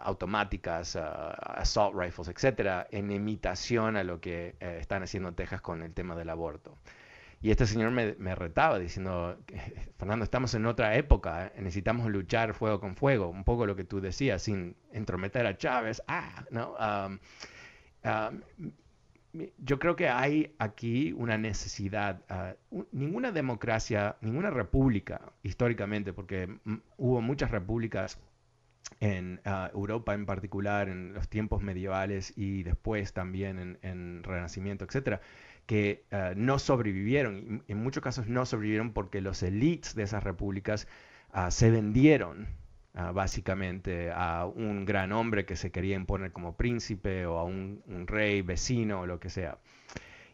[0.03, 5.81] automáticas, assault rifles, etcétera, en imitación a lo que eh, están haciendo en Texas con
[5.81, 6.77] el tema del aborto.
[7.41, 9.37] Y este señor me, retaba diciendo,
[9.97, 11.51] Fernando, estamos en otra época, ¿eh?
[11.57, 16.01] necesitamos luchar fuego con fuego, un poco lo que tú decías, sin entrometer a Chávez.
[16.07, 16.75] Ah, ¿no?
[19.57, 22.21] yo creo que hay aquí una necesidad.
[22.29, 22.55] Ah,
[22.91, 26.57] ninguna democracia, ninguna república históricamente, porque
[26.97, 28.19] hubo muchas repúblicas
[28.99, 35.21] en ah, Europa en particular, en los tiempos medievales y después también en, Renacimiento, etcétera,
[35.65, 37.63] que ah, no sobrevivieron.
[37.67, 40.87] en muchos casos no sobrevivieron porque los elites de esas repúblicas
[41.49, 42.47] se vendieron
[43.13, 48.41] básicamente a un gran hombre que se quería imponer como príncipe o a un, rey
[48.41, 49.57] vecino o lo que sea.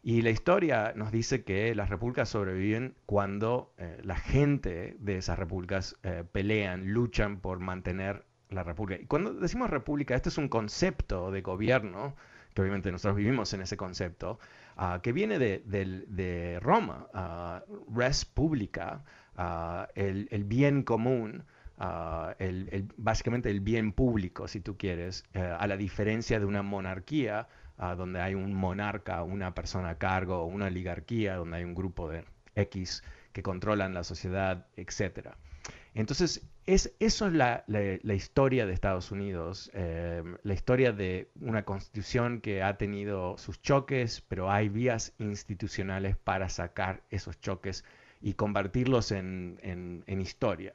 [0.03, 5.37] Y la historia nos dice que las repúblicas sobreviven cuando eh, la gente de esas
[5.37, 9.01] repúblicas eh, pelean, luchan por mantener la república.
[9.01, 12.15] Y cuando decimos república, este es un concepto de gobierno,
[12.55, 14.39] que obviamente nosotros vivimos en ese concepto,
[14.77, 19.03] ah, que viene de, Roma, uh, res publica,
[19.35, 21.43] ah, el, bien común,
[21.83, 22.35] Ah,
[22.97, 27.47] básicamente el bien público, si tú quieres, eh, a la diferencia de una monarquía
[27.79, 32.07] ah, donde hay un monarca, una persona a cargo, una oligarquía donde hay un grupo
[32.07, 33.03] de X
[33.33, 35.29] que controlan la sociedad, etc.
[35.93, 37.65] Entonces, es, eso es la,
[38.13, 44.21] historia de Estados Unidos, eh, la historia de una constitución que ha tenido sus choques,
[44.21, 47.83] pero hay vías institucionales para sacar esos choques
[48.21, 50.73] y convertirlos en historia.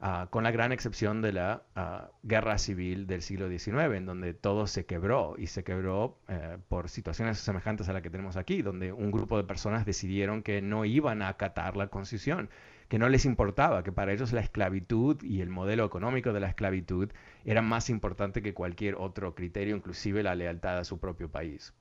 [0.00, 4.32] Ah, con la gran excepción de la ah, guerra civil del siglo XIX, en donde
[4.32, 8.62] todo se quebró y se quebró eh, por situaciones semejantes a la que tenemos aquí,
[8.62, 12.48] donde un grupo de personas decidieron que no iban a acatar la constitución,
[12.88, 16.48] que no les importaba, que para ellos la esclavitud y el modelo económico de la
[16.48, 17.10] esclavitud
[17.44, 21.74] era más importante que cualquier otro criterio, inclusive la lealtad a su propio país.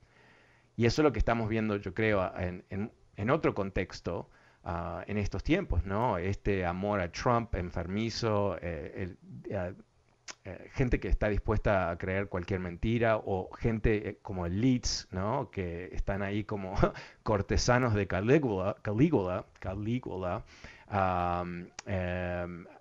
[0.76, 4.30] Y eso es lo que estamos viendo, yo creo, en otro contexto,
[4.70, 6.18] Ah, en estos tiempos, ¿no?
[6.18, 9.16] Este amor a Trump enfermizo, eh,
[9.50, 9.74] eh,
[10.44, 15.50] eh, gente que está dispuesta a creer cualquier mentira o gente como elites, ¿no?
[15.52, 16.74] Que están ahí como
[17.24, 20.44] cortesanos de Calígula, Calígula, Calígula
[20.90, 21.70] em,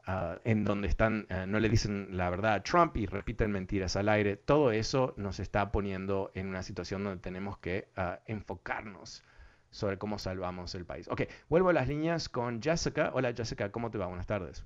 [0.07, 4.09] ah, en donde están, no le dicen la verdad a Trump y repiten mentiras al
[4.09, 4.37] aire.
[4.37, 9.25] Todo eso nos está poniendo en una situación donde tenemos que ah, enfocarnos
[9.71, 11.09] sobre cómo salvamos el país.
[11.09, 13.11] Ok, vuelvo a las líneas con Jessica.
[13.13, 14.07] Hola Jessica, ¿cómo te va?
[14.07, 14.65] Buenas tardes.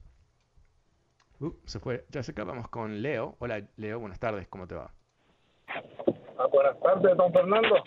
[1.41, 3.37] Uh, se fue Jessica, vamos con Leo.
[3.39, 4.93] Hola Leo, buenas tardes, ¿cómo te va?
[5.67, 7.83] Ah, buenas tardes, don Fernando.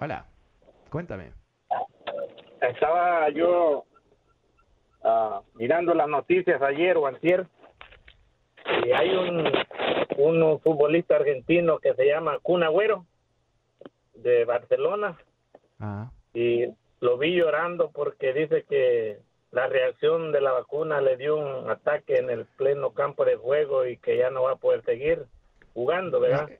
[0.00, 0.26] Hola,
[0.90, 1.32] cuéntame.
[2.60, 3.84] Estaba yo
[5.08, 7.46] ah, mirando las noticias ayer o antier
[8.84, 9.50] y hay un,
[10.16, 13.06] un futbolista argentino que se llama Kun Agüero
[14.14, 15.16] de Barcelona
[16.34, 16.66] y
[17.00, 19.18] lo vi llorando porque dice que
[19.50, 23.86] la reacción de la vacuna le dio un ataque en el pleno campo de juego
[23.86, 25.24] y que ya no va a poder seguir
[25.72, 26.50] jugando, ¿verdad?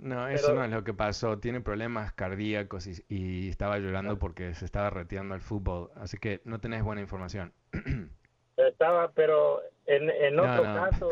[0.00, 1.38] No, eso no es lo que pasó.
[1.38, 5.90] Tiene problemas cardíacos y, estaba llorando porque se estaba retirando al fútbol.
[5.96, 7.52] Así que no tenés buena información.
[8.56, 11.10] Estaba, pero en, en otro caso...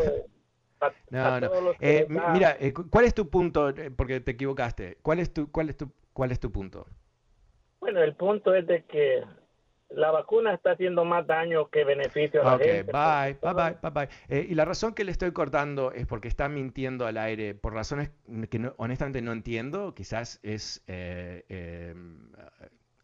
[1.10, 1.50] no, no.
[1.80, 3.70] Eh, mira, eh, ¿cuál es tu punto?
[3.70, 4.98] Eh, porque te equivocaste.
[5.02, 6.86] ¿Cuál es tu, cuál es tu, cuál es tu punto?
[7.80, 9.24] Bueno, el punto es de que
[9.90, 12.92] la vacuna está haciendo más daño que beneficio a la gente.
[12.92, 14.08] Bye, bye, bye, bye, bye.
[14.28, 17.74] Eh, y la razón que le estoy cortando es porque está mintiendo al aire por
[17.74, 18.10] razones
[18.48, 19.94] que honestamente no entiendo.
[19.94, 21.94] Quizás es eh, eh,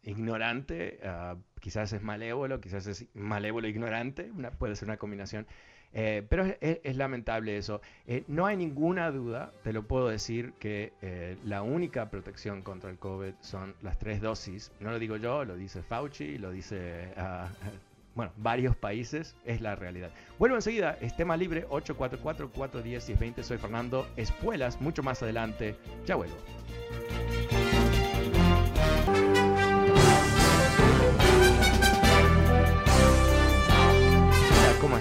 [0.03, 4.31] ignorante, ah, quizás es malévolo, quizás es malévolo e ignorante.
[4.35, 5.45] Una, puede ser una combinación.
[5.93, 7.81] Eh, pero es, lamentable eso.
[8.05, 12.89] Eh, no hay ninguna duda, te lo puedo decir, que eh, la única protección contra
[12.89, 14.71] el COVID son las tres dosis.
[14.79, 17.49] No lo digo yo, lo dice Fauci, lo dice, ah,
[18.15, 20.11] bueno, varios países, es la realidad.
[20.37, 23.43] Vuelvo enseguida, es tema libre 844-410-1020.
[23.43, 25.75] Soy Fernando Espuelas, mucho más adelante.
[26.05, 26.35] Ya vuelvo.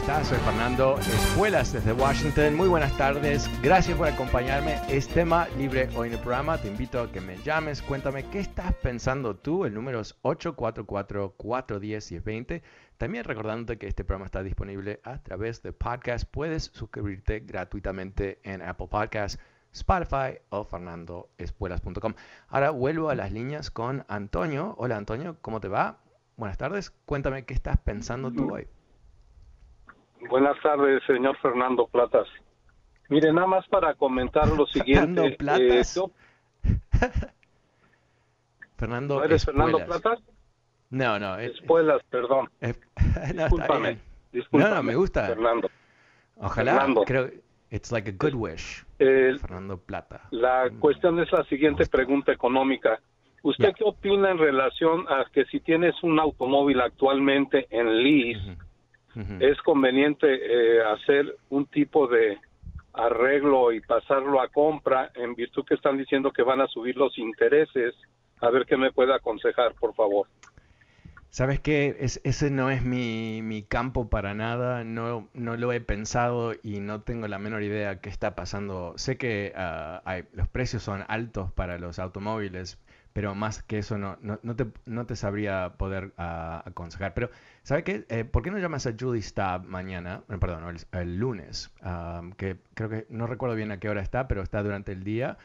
[0.07, 0.29] Estás?
[0.29, 2.55] Soy Fernando Espuelas desde Washington.
[2.55, 3.51] Muy buenas tardes.
[3.61, 4.81] Gracias por acompañarme.
[4.89, 6.59] Es tema libre hoy en el programa.
[6.59, 7.83] Te invito a que me llames.
[7.83, 9.65] Cuéntame qué estás pensando tú.
[9.65, 12.63] El número es 844-410-1020.
[12.99, 16.31] También recordándote que este programa está disponible a través de podcast.
[16.31, 19.41] Puedes suscribirte gratuitamente en Apple Podcasts.
[19.73, 22.15] Spotify o fernandoespuelas.com.
[22.47, 24.77] Ahora vuelvo a las líneas con Antonio.
[24.79, 25.99] Hola Antonio, ¿cómo te va?
[26.37, 26.93] Buenas tardes.
[27.07, 28.69] Cuéntame qué estás pensando tú hoy.
[30.29, 32.27] Buenas tardes, señor Fernando Platas.
[33.09, 35.37] Mire, nada más para comentar lo siguiente.
[35.37, 36.01] Fernando Platas.
[38.77, 40.19] Fernando eres Fernando Platas?
[40.91, 41.39] No, no.
[41.39, 42.49] Es, Espuelas, perdón.
[42.61, 43.99] no, Discúlpame.
[44.53, 45.27] No, no, me gusta.
[45.27, 45.71] Fernando.
[46.37, 47.05] Ojalá, Fernando.
[47.05, 47.31] creo,
[47.71, 48.85] it's like a good wish.
[48.99, 50.23] Fernando Plata.
[50.31, 50.79] La mm.
[50.79, 53.01] cuestión es la siguiente pregunta económica.
[53.43, 58.57] ¿Usted qué opina en relación a que si tienes un automóvil actualmente en lease,
[59.41, 62.39] es conveniente eh, hacer un tipo de
[62.93, 67.17] arreglo y pasarlo a compra en virtud que están diciendo que van a subir los
[67.19, 67.95] intereses.
[68.41, 70.27] A ver qué me puede aconsejar, por favor.
[71.31, 76.55] Sabes que ese no es mi, mi, campo para nada, no, no lo he pensado
[76.63, 78.95] y no tengo la menor idea qué está pasando.
[78.97, 82.79] Sé que ah, hay, los precios son altos para los automóviles,
[83.17, 87.15] pero más que eso no, no, no, te, no te, sabría poder ah, aconsejar.
[87.15, 87.31] Pero,
[87.63, 88.05] ¿sabe qué?
[88.11, 91.71] Eh, ¿Por qué no llamas a Judy Stab mañana, eh, perdón, el, lunes?
[92.37, 95.39] que creo que no recuerdo bien a qué hora está, pero está durante el día.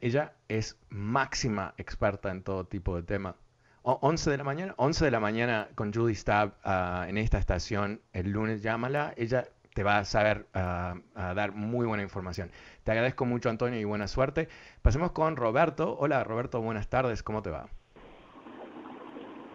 [0.00, 3.36] ella es máxima experta en todo tipo de tema.
[3.82, 8.00] 11 de la mañana, 11 de la mañana con Judy Stab ah, en esta estación,
[8.14, 12.50] el lunes llámala, ella te va a saber ah, a dar muy buena información.
[12.84, 14.48] Te agradezco mucho, Antonio, y buena suerte.
[14.82, 15.96] Pasemos con Roberto.
[15.98, 17.22] Hola, Roberto, buenas tardes.
[17.22, 17.66] ¿Cómo te va?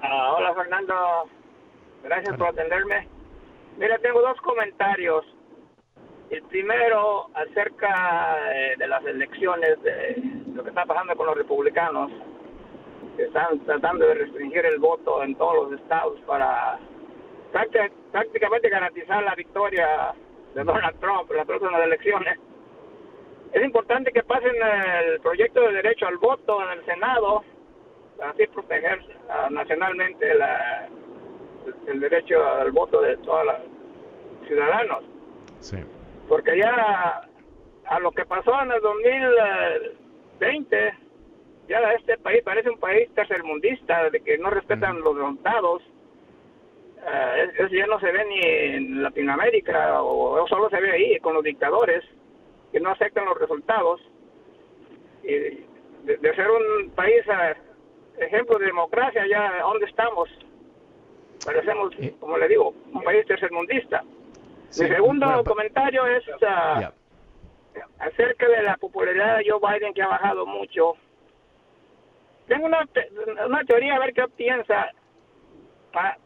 [0.02, 0.94] Ah, hola, Fernando.
[2.04, 3.08] Gracias por atenderme.
[3.78, 5.26] Mira, tengo dos comentarios.
[6.30, 10.22] El primero acerca eh, de las elecciones, de
[10.54, 12.12] lo que está pasando con los republicanos,
[13.18, 16.80] que están tratando de restringir el voto en todos los estados para
[18.12, 20.14] prácticamente garantizar la victoria
[20.54, 22.40] de Donald Trump en las próximas elecciones.
[23.54, 27.44] Es importante que pasen el proyecto de derecho al voto en el Senado,
[28.18, 30.90] para así proteger uh, nacionalmente la,
[31.88, 35.04] el derecho al voto de todos los ciudadanos.
[35.60, 35.78] Sí.
[36.28, 37.30] Porque ya
[37.86, 40.94] a lo que pasó en el 2020,
[41.70, 45.82] ya este país parece un país tercermundista, de que no respetan los resultados
[47.08, 51.36] eh, eso ya no se ve ni en Latinoamérica o, solo se ve ahí con
[51.36, 52.04] los dictadores
[52.72, 54.02] que no aceptan los resultados.
[55.24, 57.56] Y de, ser un país eh,
[58.18, 60.30] ejemplo de democracia, ya ¿dónde estamos?
[61.46, 62.16] Parecemos, eh.
[62.20, 64.04] como le digo, un país tercermundista.
[64.04, 66.90] Mi segundo comentario es uh,
[68.00, 70.94] acerca de la popularidad de Joe Biden que ha bajado mucho.
[72.48, 72.88] Tengo una,
[73.46, 74.92] una teoría a ver qué piensa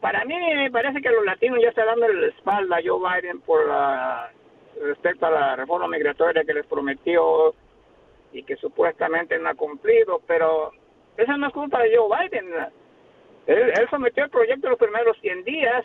[0.00, 3.40] para mí me parece que los latinos ya están dando la espalda a Joe Biden
[3.40, 3.60] por
[4.82, 7.54] respecto a la reforma migratoria que les prometió
[8.32, 10.72] y que supuestamente no ha cumplido, pero
[11.16, 12.46] esa no es culpa de Joe Biden.
[13.46, 15.84] Él, sometió el proyecto los primeros 100 días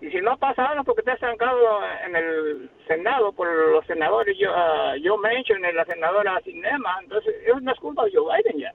[0.00, 4.50] y si no ha pasado porque está estancado en el Senado por los senadores, yo,
[4.50, 8.60] uh, Joe Manchin y la senadora Cinema, entonces eso no es culpa de Joe Biden
[8.60, 8.72] ya.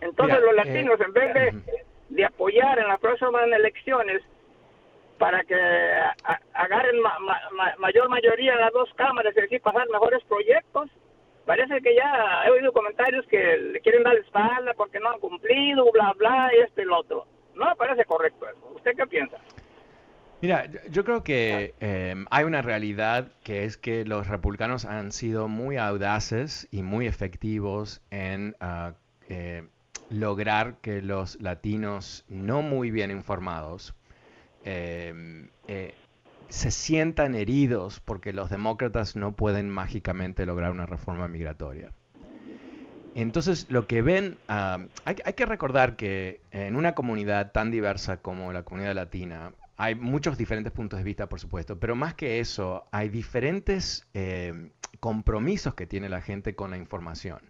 [0.00, 4.22] Entonces los latinos, en vez de, de, apoyar en las próximas elecciones
[5.18, 5.54] para que
[6.54, 6.96] agarren
[7.78, 10.90] mayor mayoría en las dos cámaras y así pasar mejores proyectos,
[11.44, 15.90] parece que ya he oído comentarios que le quieren dar espalda porque no han cumplido,
[15.92, 17.26] bla, bla, y esto y lo otro.
[17.54, 18.72] No me parece correcto eso.
[18.76, 19.38] ¿Usted qué piensa?
[20.40, 25.48] Mira, yo creo que em, hay una realidad que es que los republicanos han sido
[25.48, 28.92] muy audaces y muy efectivos en ah,
[29.28, 29.66] eh,
[30.10, 33.94] lograr que los latinos no muy bien informados
[34.64, 35.94] em, eh,
[36.48, 41.92] se sientan heridos porque los demócratas no pueden mágicamente lograr una reforma migratoria.
[43.14, 48.52] Entonces, lo que ven, ah, hay, que recordar que en una comunidad tan diversa como
[48.52, 52.86] la comunidad latina, hay muchos diferentes puntos de vista, por supuesto, pero más que eso,
[52.92, 57.40] hay diferentes eh, compromisos que tiene la gente con la información.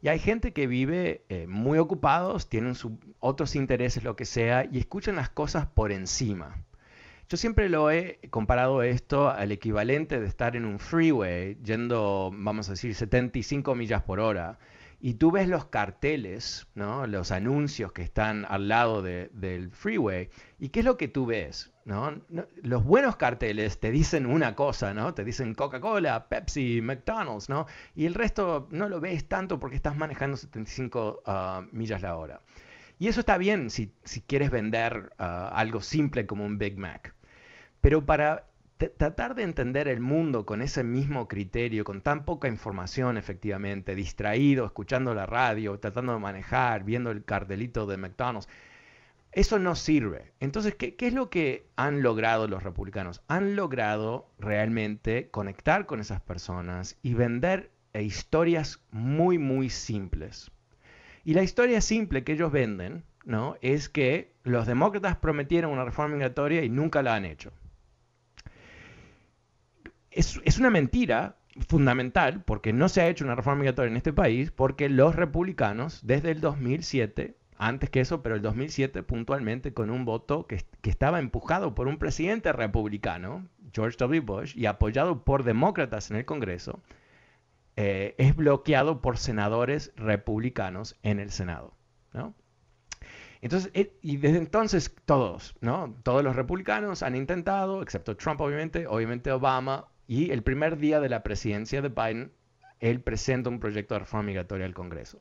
[0.00, 2.74] Y hay gente que vive eh, muy ocupados, tienen
[3.18, 6.64] otros intereses, lo que sea, y escuchan las cosas por encima.
[7.28, 12.68] Yo siempre lo he comparado esto al equivalente de estar en un freeway yendo, vamos
[12.68, 14.58] a decir, 75 millas por hora.
[15.00, 17.06] Y tú ves los carteles, ¿no?
[17.06, 20.28] los anuncios que están al lado del freeway.
[20.58, 21.72] ¿Y qué es lo que tú ves?
[21.88, 22.20] ¿no?
[22.62, 25.14] Los buenos carteles te dicen una cosa, ¿no?
[25.14, 27.66] Te dicen Coca-Cola, Pepsi, McDonald's, ¿no?
[27.94, 32.42] Y el resto no lo ves tanto porque estás manejando 75 ah, millas la hora.
[32.98, 33.90] Y eso está bien si,
[34.26, 37.14] quieres vender ah, algo simple como un Big Mac.
[37.80, 38.47] Pero para
[38.86, 44.64] tratar de entender el mundo con ese mismo criterio, con tan poca información efectivamente, distraído,
[44.64, 48.48] escuchando la radio, tratando de manejar, viendo el cartelito de McDonald's,
[49.32, 50.32] eso no sirve.
[50.40, 53.20] Entonces, ¿qué, es lo que han logrado los republicanos?
[53.26, 60.52] Han logrado realmente conectar con esas personas y vender historias muy, muy simples.
[61.24, 63.56] Y la historia simple que ellos venden, ¿no?
[63.60, 67.52] Es que los demócratas prometieron una reforma migratoria y nunca la han hecho
[70.10, 71.36] es, una mentira
[71.68, 76.06] fundamental porque no se ha hecho una reforma migratoria en este país porque los republicanos
[76.06, 81.18] desde el 2007 antes que eso, pero el 2007 puntualmente con un voto que, estaba
[81.18, 84.20] empujado por un presidente republicano, George W.
[84.20, 86.80] Bush, y apoyado por demócratas en el Congreso,
[87.76, 91.74] eh, es bloqueado por senadores republicanos en el Senado.
[93.40, 95.94] Entonces, eh, y desde entonces todos, ¿no?
[96.02, 101.10] Todos los republicanos han intentado, excepto Trump obviamente, obviamente Obama, y el primer día de
[101.10, 102.32] la presidencia de Biden,
[102.80, 105.20] él presenta un proyecto de reforma migratoria al Congreso.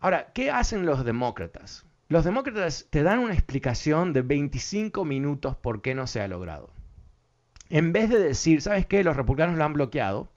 [0.00, 1.84] Ahora, ¿qué hacen los demócratas?
[2.08, 6.70] Los demócratas te dan una explicación de 25 minutos por qué no se ha logrado.
[7.68, 9.04] En vez de decir, ¿sabes qué?
[9.04, 10.30] Los republicanos lo han bloqueado,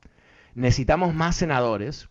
[0.54, 2.10] necesitamos más senadores,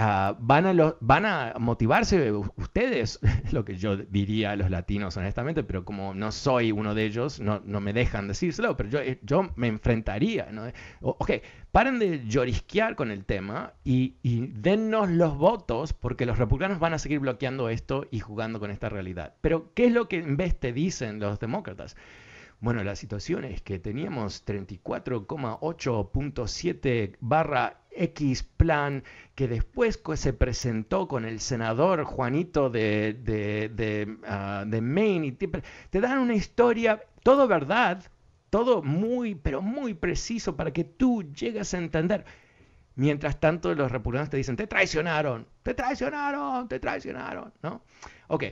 [0.00, 3.18] Ah, van, a motivarse ustedes,
[3.50, 7.40] lo que yo diría a los latinos honestamente, pero como no soy uno de ellos,
[7.40, 9.18] no, me dejan decírselo, pero yo, eh,
[9.56, 10.50] me enfrentaría.
[10.52, 10.70] ¿no?
[11.00, 11.32] ok,
[11.72, 16.94] paren de llorisquear con el tema y, y dennos los votos porque los republicanos van
[16.94, 19.34] a seguir bloqueando esto y jugando con esta realidad.
[19.40, 21.96] Pero, ¿qué es lo que en vez te dicen los demócratas?
[22.60, 31.24] Bueno, la situación es que teníamos 34,8.7 barra X plan que después se presentó con
[31.24, 35.26] el senador Juanito de, de, ah, Maine.
[35.26, 35.48] Y te,
[35.90, 38.02] te dan una historia, todo verdad,
[38.50, 42.24] todo muy, pero muy preciso para que tú llegues a entender.
[42.94, 47.82] Mientras tanto, los republicanos te dicen, te traicionaron, te traicionaron, te traicionaron, ¿no?
[48.26, 48.44] Ok,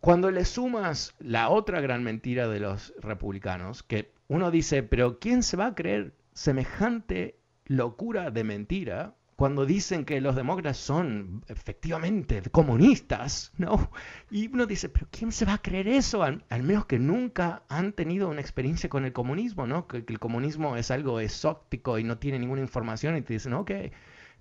[0.00, 5.42] cuando le sumas la otra gran mentira de los republicanos, que uno dice, pero ¿quién
[5.42, 7.39] se va a creer semejante
[7.70, 13.92] locura de mentira cuando dicen que los demócratas son efectivamente comunistas, ¿no?
[14.28, 16.24] Y uno dice, pero ¿quién se va a creer eso?
[16.24, 19.86] Al, menos que nunca han tenido una experiencia con el comunismo, ¿no?
[19.86, 23.70] Que, el comunismo es algo exótico y no tiene ninguna información y te dicen, ok,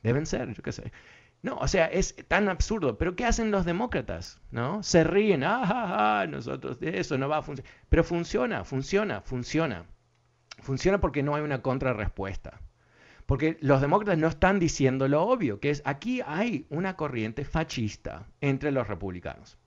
[0.02, 0.92] deben ser, yo qué sé.
[1.44, 2.98] No, o sea, es tan absurdo.
[2.98, 4.42] Pero ¿qué hacen los demócratas?
[4.50, 4.82] ¿No?
[4.82, 7.72] Se ríen, ah, nosotros, eso no va a funcionar.
[7.90, 9.86] Pero funciona, funciona, funciona.
[10.62, 12.60] Funciona porque no hay una contrarrespuesta.
[13.30, 18.26] Porque los demócratas no están diciendo lo obvio, que es aquí hay una corriente fascista
[18.42, 19.60] entre los republicanos.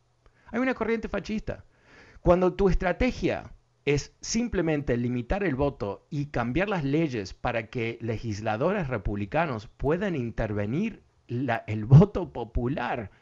[0.47, 1.65] Hay una corriente fascista.
[2.23, 3.53] Cuando tu estrategia
[3.85, 11.05] es simplemente limitar el voto y cambiar las leyes para que legisladores republicanos puedan intervenir
[11.29, 13.13] el voto popular.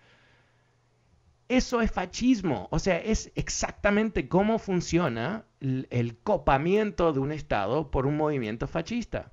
[1.49, 8.07] Eso es fascismo, o sea, es exactamente cómo funciona el, copamiento de un Estado por
[8.07, 9.33] un movimiento fascista.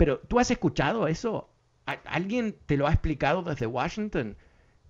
[0.00, 1.50] Pero tú has escuchado eso,
[2.06, 4.34] ¿alguien te lo ha explicado desde Washington?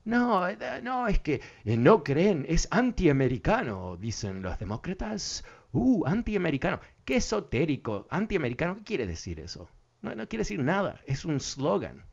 [0.04, 5.44] No, eh, no, es que eh, no creen, es antiamericano, dicen los demócratas.
[5.72, 6.78] Uh, antiamericano.
[7.04, 8.06] Qué esotérico.
[8.08, 9.68] Antiamericano, ¿qué quiere decir eso?
[10.00, 12.04] No, no quiere decir nada, es un slogan.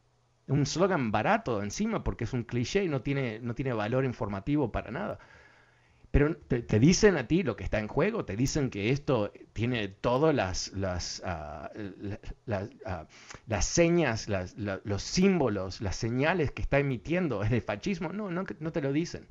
[0.47, 4.71] Un slogan barato encima porque es un cliché y no tiene, no tiene valor informativo
[4.71, 5.19] para nada.
[6.11, 9.87] Pero te, dicen a ti lo que está en juego, te dicen que esto tiene
[9.89, 11.69] todas las, las, ah,
[12.85, 13.07] ah,
[13.45, 18.09] las señas, los símbolos, las señales que está emitiendo de fascismo.
[18.13, 19.27] No, no, no te lo dicen.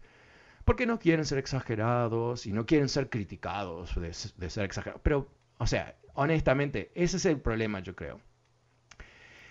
[0.65, 5.01] Porque no quieren ser exagerados y no quieren ser criticados de, de ser exagerados.
[5.03, 8.21] Pero, o sea, honestamente, ese es el problema, yo creo.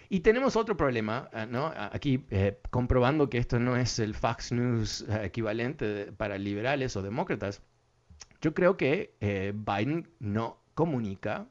[0.10, 1.72] Y tenemos otro problema, ¿no?
[1.76, 7.01] Aquí eh, comprobando que esto no es el Fox News eh, equivalente para liberales o
[7.01, 7.62] demócratas.
[8.41, 11.47] Yo creo que eh, Biden no comunica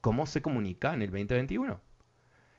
[0.00, 1.80] como se comunica en el 2021.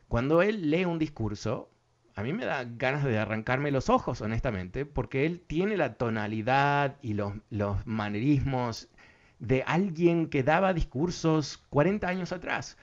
[0.08, 1.70] Cuando él lee un discurso,
[2.16, 6.98] a mí me da ganas de arrancarme los ojos, honestamente, porque él tiene la tonalidad
[7.02, 8.88] y los manerismos
[9.40, 12.78] de alguien que daba discursos 40 años atrás.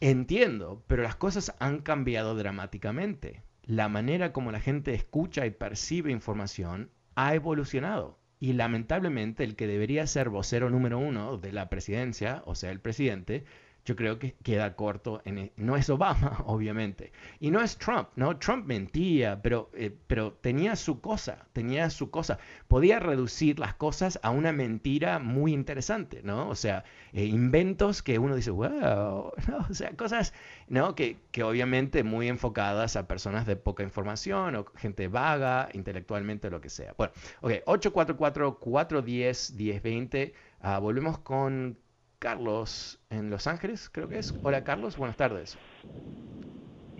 [0.00, 3.42] Entiendo, pero las cosas han cambiado dramáticamente.
[3.62, 8.18] La manera como la gente escucha y percibe información ha evolucionado.
[8.40, 12.80] Y lamentablemente el que debería ser vocero número uno de la presidencia, o sea, el
[12.80, 13.44] presidente,
[13.84, 15.20] yo creo que queda corto.
[15.24, 17.12] En, e, no es Obama, obviamente.
[17.40, 18.38] Y no es Trump, ¿no?
[18.38, 22.38] Trump mentía, pero, eh, pero tenía su cosa, tenía su cosa.
[22.68, 26.48] Podía reducir las cosas a una mentira muy interesante, ¿no?
[26.48, 29.32] O sea, eh, inventos que uno dice, wow.
[29.70, 30.32] O sea, cosas,
[30.68, 30.94] ¿no?
[30.94, 36.60] Que, que obviamente muy enfocadas a personas de poca información o gente vaga, intelectualmente, lo
[36.60, 36.94] que sea.
[36.96, 40.32] Bueno, ok, 844-410-1020.
[40.62, 41.76] Uh, volvemos con
[42.24, 44.34] Carlos en Los Ángeles, creo que es.
[44.42, 45.58] Hola Carlos, buenas tardes.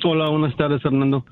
[0.05, 1.25] Hola, buenas tardes Fernando.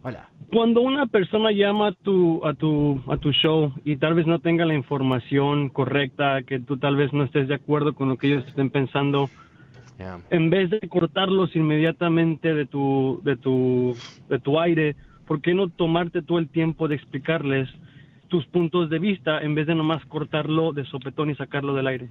[0.00, 0.30] Hola.
[0.50, 4.38] Cuando una persona llama a tu, a tu, a tu show y tal vez no
[4.38, 8.28] tenga la información correcta, que tú tal vez no estés de acuerdo con lo que
[8.28, 9.28] ellos estén pensando,
[10.30, 13.94] en vez de cortarlos inmediatamente de tu, de tu,
[14.30, 17.68] de tu aire, ¿por qué no tomarte tú el tiempo de explicarles
[18.28, 22.08] tus puntos de vista en vez de nomás cortarlo de sopetón y sacarlo del aire?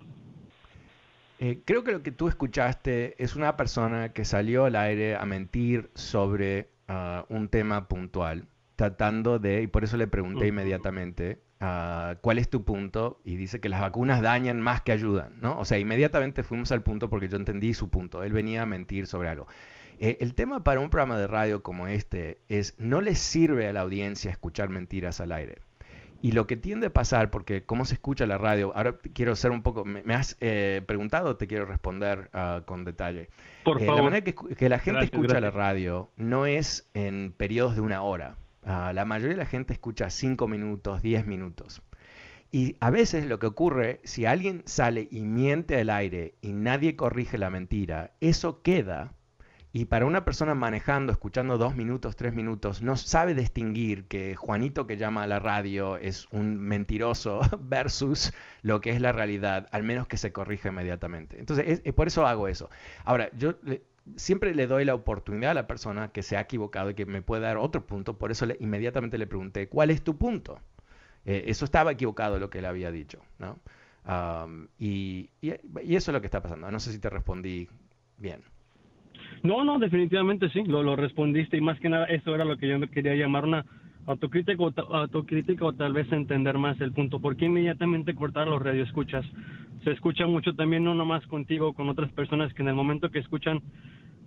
[1.40, 5.26] Eh, creo que lo que tú escuchaste es una persona que salió al aire a
[5.26, 12.16] mentir sobre ah, un tema puntual, tratando de, y por eso le pregunté inmediatamente, ah,
[12.22, 13.20] ¿cuál es tu punto?
[13.26, 15.60] Y dice que las vacunas dañan más que ayudan, ¿no?
[15.60, 19.06] O sea, inmediatamente fuimos al punto porque yo entendí su punto, él venía a mentir
[19.08, 19.48] sobre algo.
[20.00, 23.74] Eh, el tema para un programa de radio como este es, no le sirve a
[23.74, 25.60] la audiencia escuchar mentiras al aire.
[26.26, 29.52] Y lo que tiende a pasar, porque cómo se escucha la radio, ahora quiero ser
[29.52, 33.30] un poco, me, has eh, preguntado, te quiero responder uh, con detalle.
[33.64, 33.98] Por eh, favor.
[33.98, 38.38] La manera que, la gente escucha la radio no es en periodos de una hora.
[38.64, 41.84] Uh, la mayoría de la gente escucha 5 minutos, 10 minutos.
[42.52, 46.96] Y a veces lo que ocurre, si alguien sale y miente al aire y nadie
[46.96, 49.14] corrige la mentira, eso queda
[49.76, 54.88] y para una persona manejando, escuchando dos minutos, tres minutos, no sabe distinguir que Juanito
[54.88, 59.84] que llama a la radio es un mentiroso versus lo que es la realidad, al
[59.84, 61.42] menos que se corrija inmediatamente.
[61.42, 62.70] Entonces, es, por eso hago eso.
[63.04, 63.56] Ahora, yo
[64.16, 67.22] siempre le doy la oportunidad a la persona que se ha equivocado y que me
[67.22, 70.58] puede dar otro punto, por eso le, inmediatamente le pregunté, ¿cuál es tu punto?
[71.26, 73.60] Eh, eso estaba equivocado lo que él había dicho, ¿no?
[74.80, 75.50] y, y
[75.96, 76.72] eso es lo que está pasando.
[76.72, 77.68] No sé si te respondí
[78.18, 78.55] bien.
[79.44, 82.68] No, no, definitivamente sí, lo, lo respondiste y más que nada eso era lo que
[82.68, 83.66] yo quería llamar una
[84.08, 87.20] autocrítica o, autocrítica o tal vez entender más el punto.
[87.20, 89.26] ¿Por qué inmediatamente cortar los radioescuchas?
[89.84, 93.20] Se escucha mucho también, no nomás contigo, con otras personas que en el momento que
[93.20, 93.62] escuchan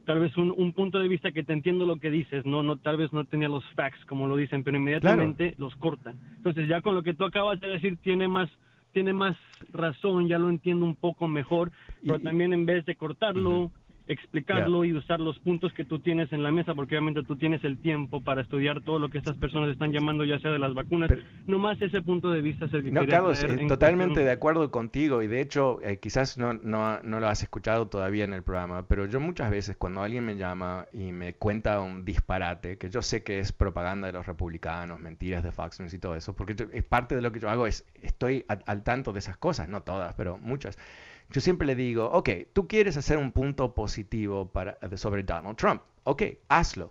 [0.05, 2.79] tal vez un, un punto de vista que te entiendo lo que dices, no, no,
[2.79, 6.17] tal vez no tenía los facts como lo dicen, pero inmediatamente los cortan.
[6.37, 8.49] Entonces ya con lo que tú acabas de decir tiene más
[8.93, 9.37] tiene más
[9.71, 11.71] razón, ya lo entiendo un poco mejor,
[12.03, 13.71] pero también en vez de cortarlo,
[14.09, 17.63] explicarlo y usar los puntos que tú tienes en la mesa, porque obviamente tú tienes
[17.63, 20.75] el tiempo para estudiar todo lo que estas personas están llamando, ya sea de las
[20.75, 21.11] vacunas.
[21.47, 24.71] no Nomás ese punto de vista es el que No, Carlos, eh, totalmente de acuerdo
[24.71, 28.43] contigo y de hecho eh, quizás no, no, no, lo has escuchado todavía en el
[28.43, 32.89] programa, pero yo muchas veces cuando alguien me llama y me cuenta un disparate, que
[32.89, 36.35] yo sé que es propaganda de los republicanos, mentiras de Fox News y todo eso,
[36.35, 39.69] porque es parte de lo que yo hago es, estoy al tanto de esas cosas,
[39.69, 40.79] no todas, pero muchas.
[41.31, 45.83] Yo siempre le digo, ok, tú quieres hacer un punto positivo para, sobre Donald Trump.
[46.05, 46.91] Ok, hazlo.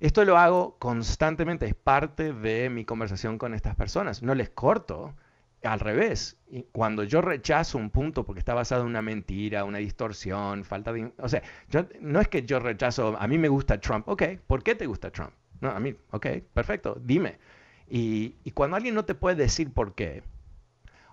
[0.00, 4.22] Esto lo hago constantemente, es parte de mi conversación con estas personas.
[4.22, 5.14] No les corto,
[5.62, 6.36] al revés.
[6.72, 11.12] Cuando yo rechazo un punto porque está basado en una mentira, una distorsión, falta de...
[11.18, 14.08] O sea, yo, no es que yo rechazo, a mí me gusta Trump.
[14.08, 15.32] Ok, ¿por qué te gusta Trump?
[15.60, 17.38] No, a mí, ok, perfecto, dime.
[17.88, 20.22] Y, y cuando alguien no te puede decir por qué,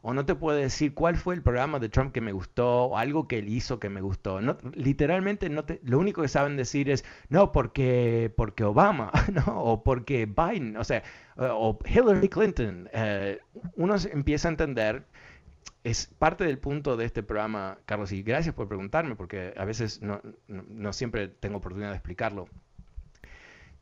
[0.08, 2.98] o no te puede decir cuál fue el programa de Trump que me gustó o
[2.98, 4.40] algo que él hizo que me gustó.
[4.40, 9.64] No, literalmente no te, lo único que saben decir es no porque porque Obama, ¿no?
[9.64, 11.02] o porque Biden, o sea,
[11.38, 12.88] o Hillary Clinton.
[12.94, 13.40] Eh,
[13.78, 15.06] uno empieza a entender
[15.84, 20.04] es parte del punto de este programa, Carlos, y gracias por preguntarme, porque a veces
[20.04, 22.48] no, no siempre tengo oportunidad de explicarlo.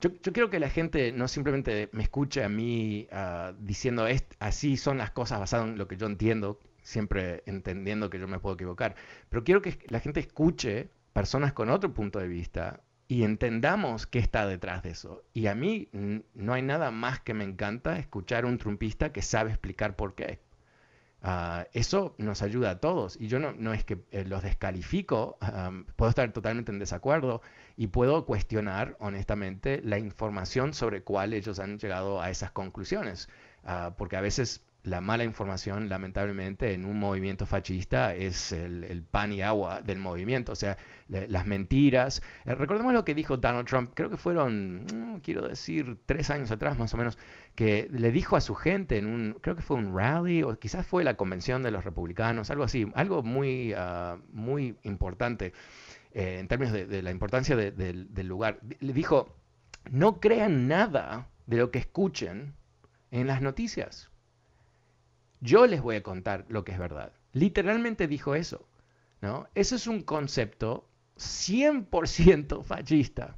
[0.02, 4.06] Yo, yo, quiero que la gente no simplemente me escuche a mí uh, diciendo
[4.40, 8.40] así son las cosas basadas en lo que yo entiendo, siempre entendiendo que yo me
[8.40, 8.96] puedo equivocar,
[9.30, 14.20] pero quiero que la gente escuche personas con otro punto de vista y entendamos qué
[14.20, 15.24] está detrás de eso.
[15.34, 15.90] Y a mí
[16.34, 20.40] no hay nada más que me encanta escuchar un trumpista que sabe explicar por qué.
[21.22, 23.18] Ah, eso nos ayuda a todos.
[23.20, 25.38] Y yo no, no es que eh, los descalifico,
[25.96, 27.42] puedo estar totalmente en desacuerdo
[27.76, 33.30] y puedo cuestionar honestamente la información sobre cuál ellos han llegado a esas conclusiones.
[33.66, 39.32] Ah, porque a veces la mala información, lamentablemente, en un movimiento fascista es el, pan
[39.32, 42.22] y agua del movimiento, o sea, las mentiras.
[42.46, 46.52] Eh, recordemos lo que dijo Donald Trump, creo que fueron, mm, quiero decir, tres años
[46.52, 47.18] atrás más o menos,
[47.56, 50.86] que le dijo a su gente en un, creo que fue un rally, o quizás
[50.86, 55.54] fue la convención de los republicanos, algo así, algo muy, ah, muy importante
[56.14, 58.60] eh, en términos de, la importancia del lugar.
[58.80, 59.36] Le dijo,
[59.92, 62.54] no crean nada de lo que escuchen
[63.12, 64.10] en las noticias
[65.44, 67.12] yo les voy a contar lo que es verdad.
[67.34, 68.66] Literalmente dijo eso.
[69.22, 69.48] ¿no?
[69.54, 70.88] Eso es un concepto
[71.18, 73.38] 100% fascista.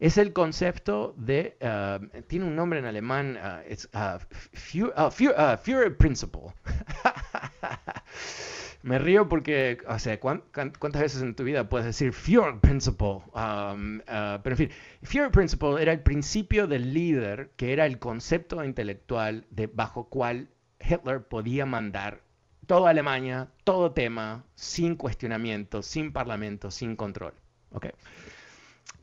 [0.00, 4.18] Es el concepto de, uh, tiene un nombre en alemán, uh, es uh,
[4.52, 6.54] Führer Principle.
[8.82, 13.22] Me río porque, o sea, ¿cuántas veces en tu vida puedes decir Führer Principle?
[13.34, 14.70] Um, pero en fin,
[15.02, 20.48] Führer Principle era el principio del líder, que era el concepto intelectual de bajo cual
[20.80, 22.22] Hitler podía mandar
[22.66, 27.34] toda Alemania, todo tema, sin cuestionamiento, sin parlamento, sin control.
[27.72, 27.90] Okay.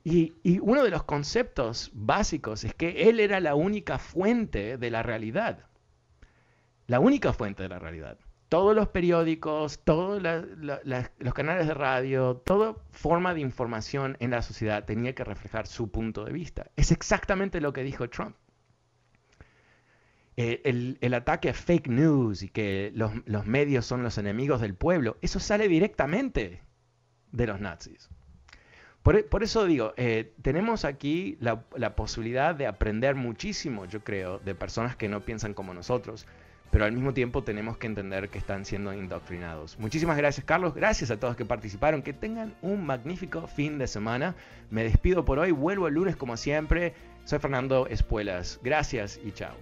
[0.03, 4.91] Y, y, uno de los conceptos básicos es que él era la única fuente de
[4.91, 5.65] la realidad.
[6.87, 8.19] La única fuente de la realidad.
[8.49, 14.85] Todos los periódicos, todos los canales de radio, toda forma de información en la sociedad
[14.85, 16.67] tenía que reflejar su punto de vista.
[16.75, 18.35] Es exactamente lo que dijo Trump.
[20.37, 25.17] Eh, el, ataque a fake news y que los, medios son los enemigos del pueblo,
[25.21, 26.61] eso sale directamente
[27.31, 28.09] de los nazis.
[29.01, 34.55] Por, eso digo, eh, tenemos aquí la, la, posibilidad de aprender muchísimo, yo creo, de
[34.55, 36.25] personas que no piensan como nosotros,
[36.75, 39.79] pero al mismo tiempo tenemos que entender que están siendo indoctrinados.
[39.79, 40.73] Muchísimas gracias, Carlos.
[40.73, 42.01] Gracias a todos que participaron.
[42.01, 44.35] Que tengan un magnífico fin de semana.
[44.71, 45.51] Me despido por hoy.
[45.51, 46.93] Vuelvo el lunes como siempre.
[47.23, 48.59] Soy Fernando Espuelas.
[48.61, 49.55] Gracias y chao.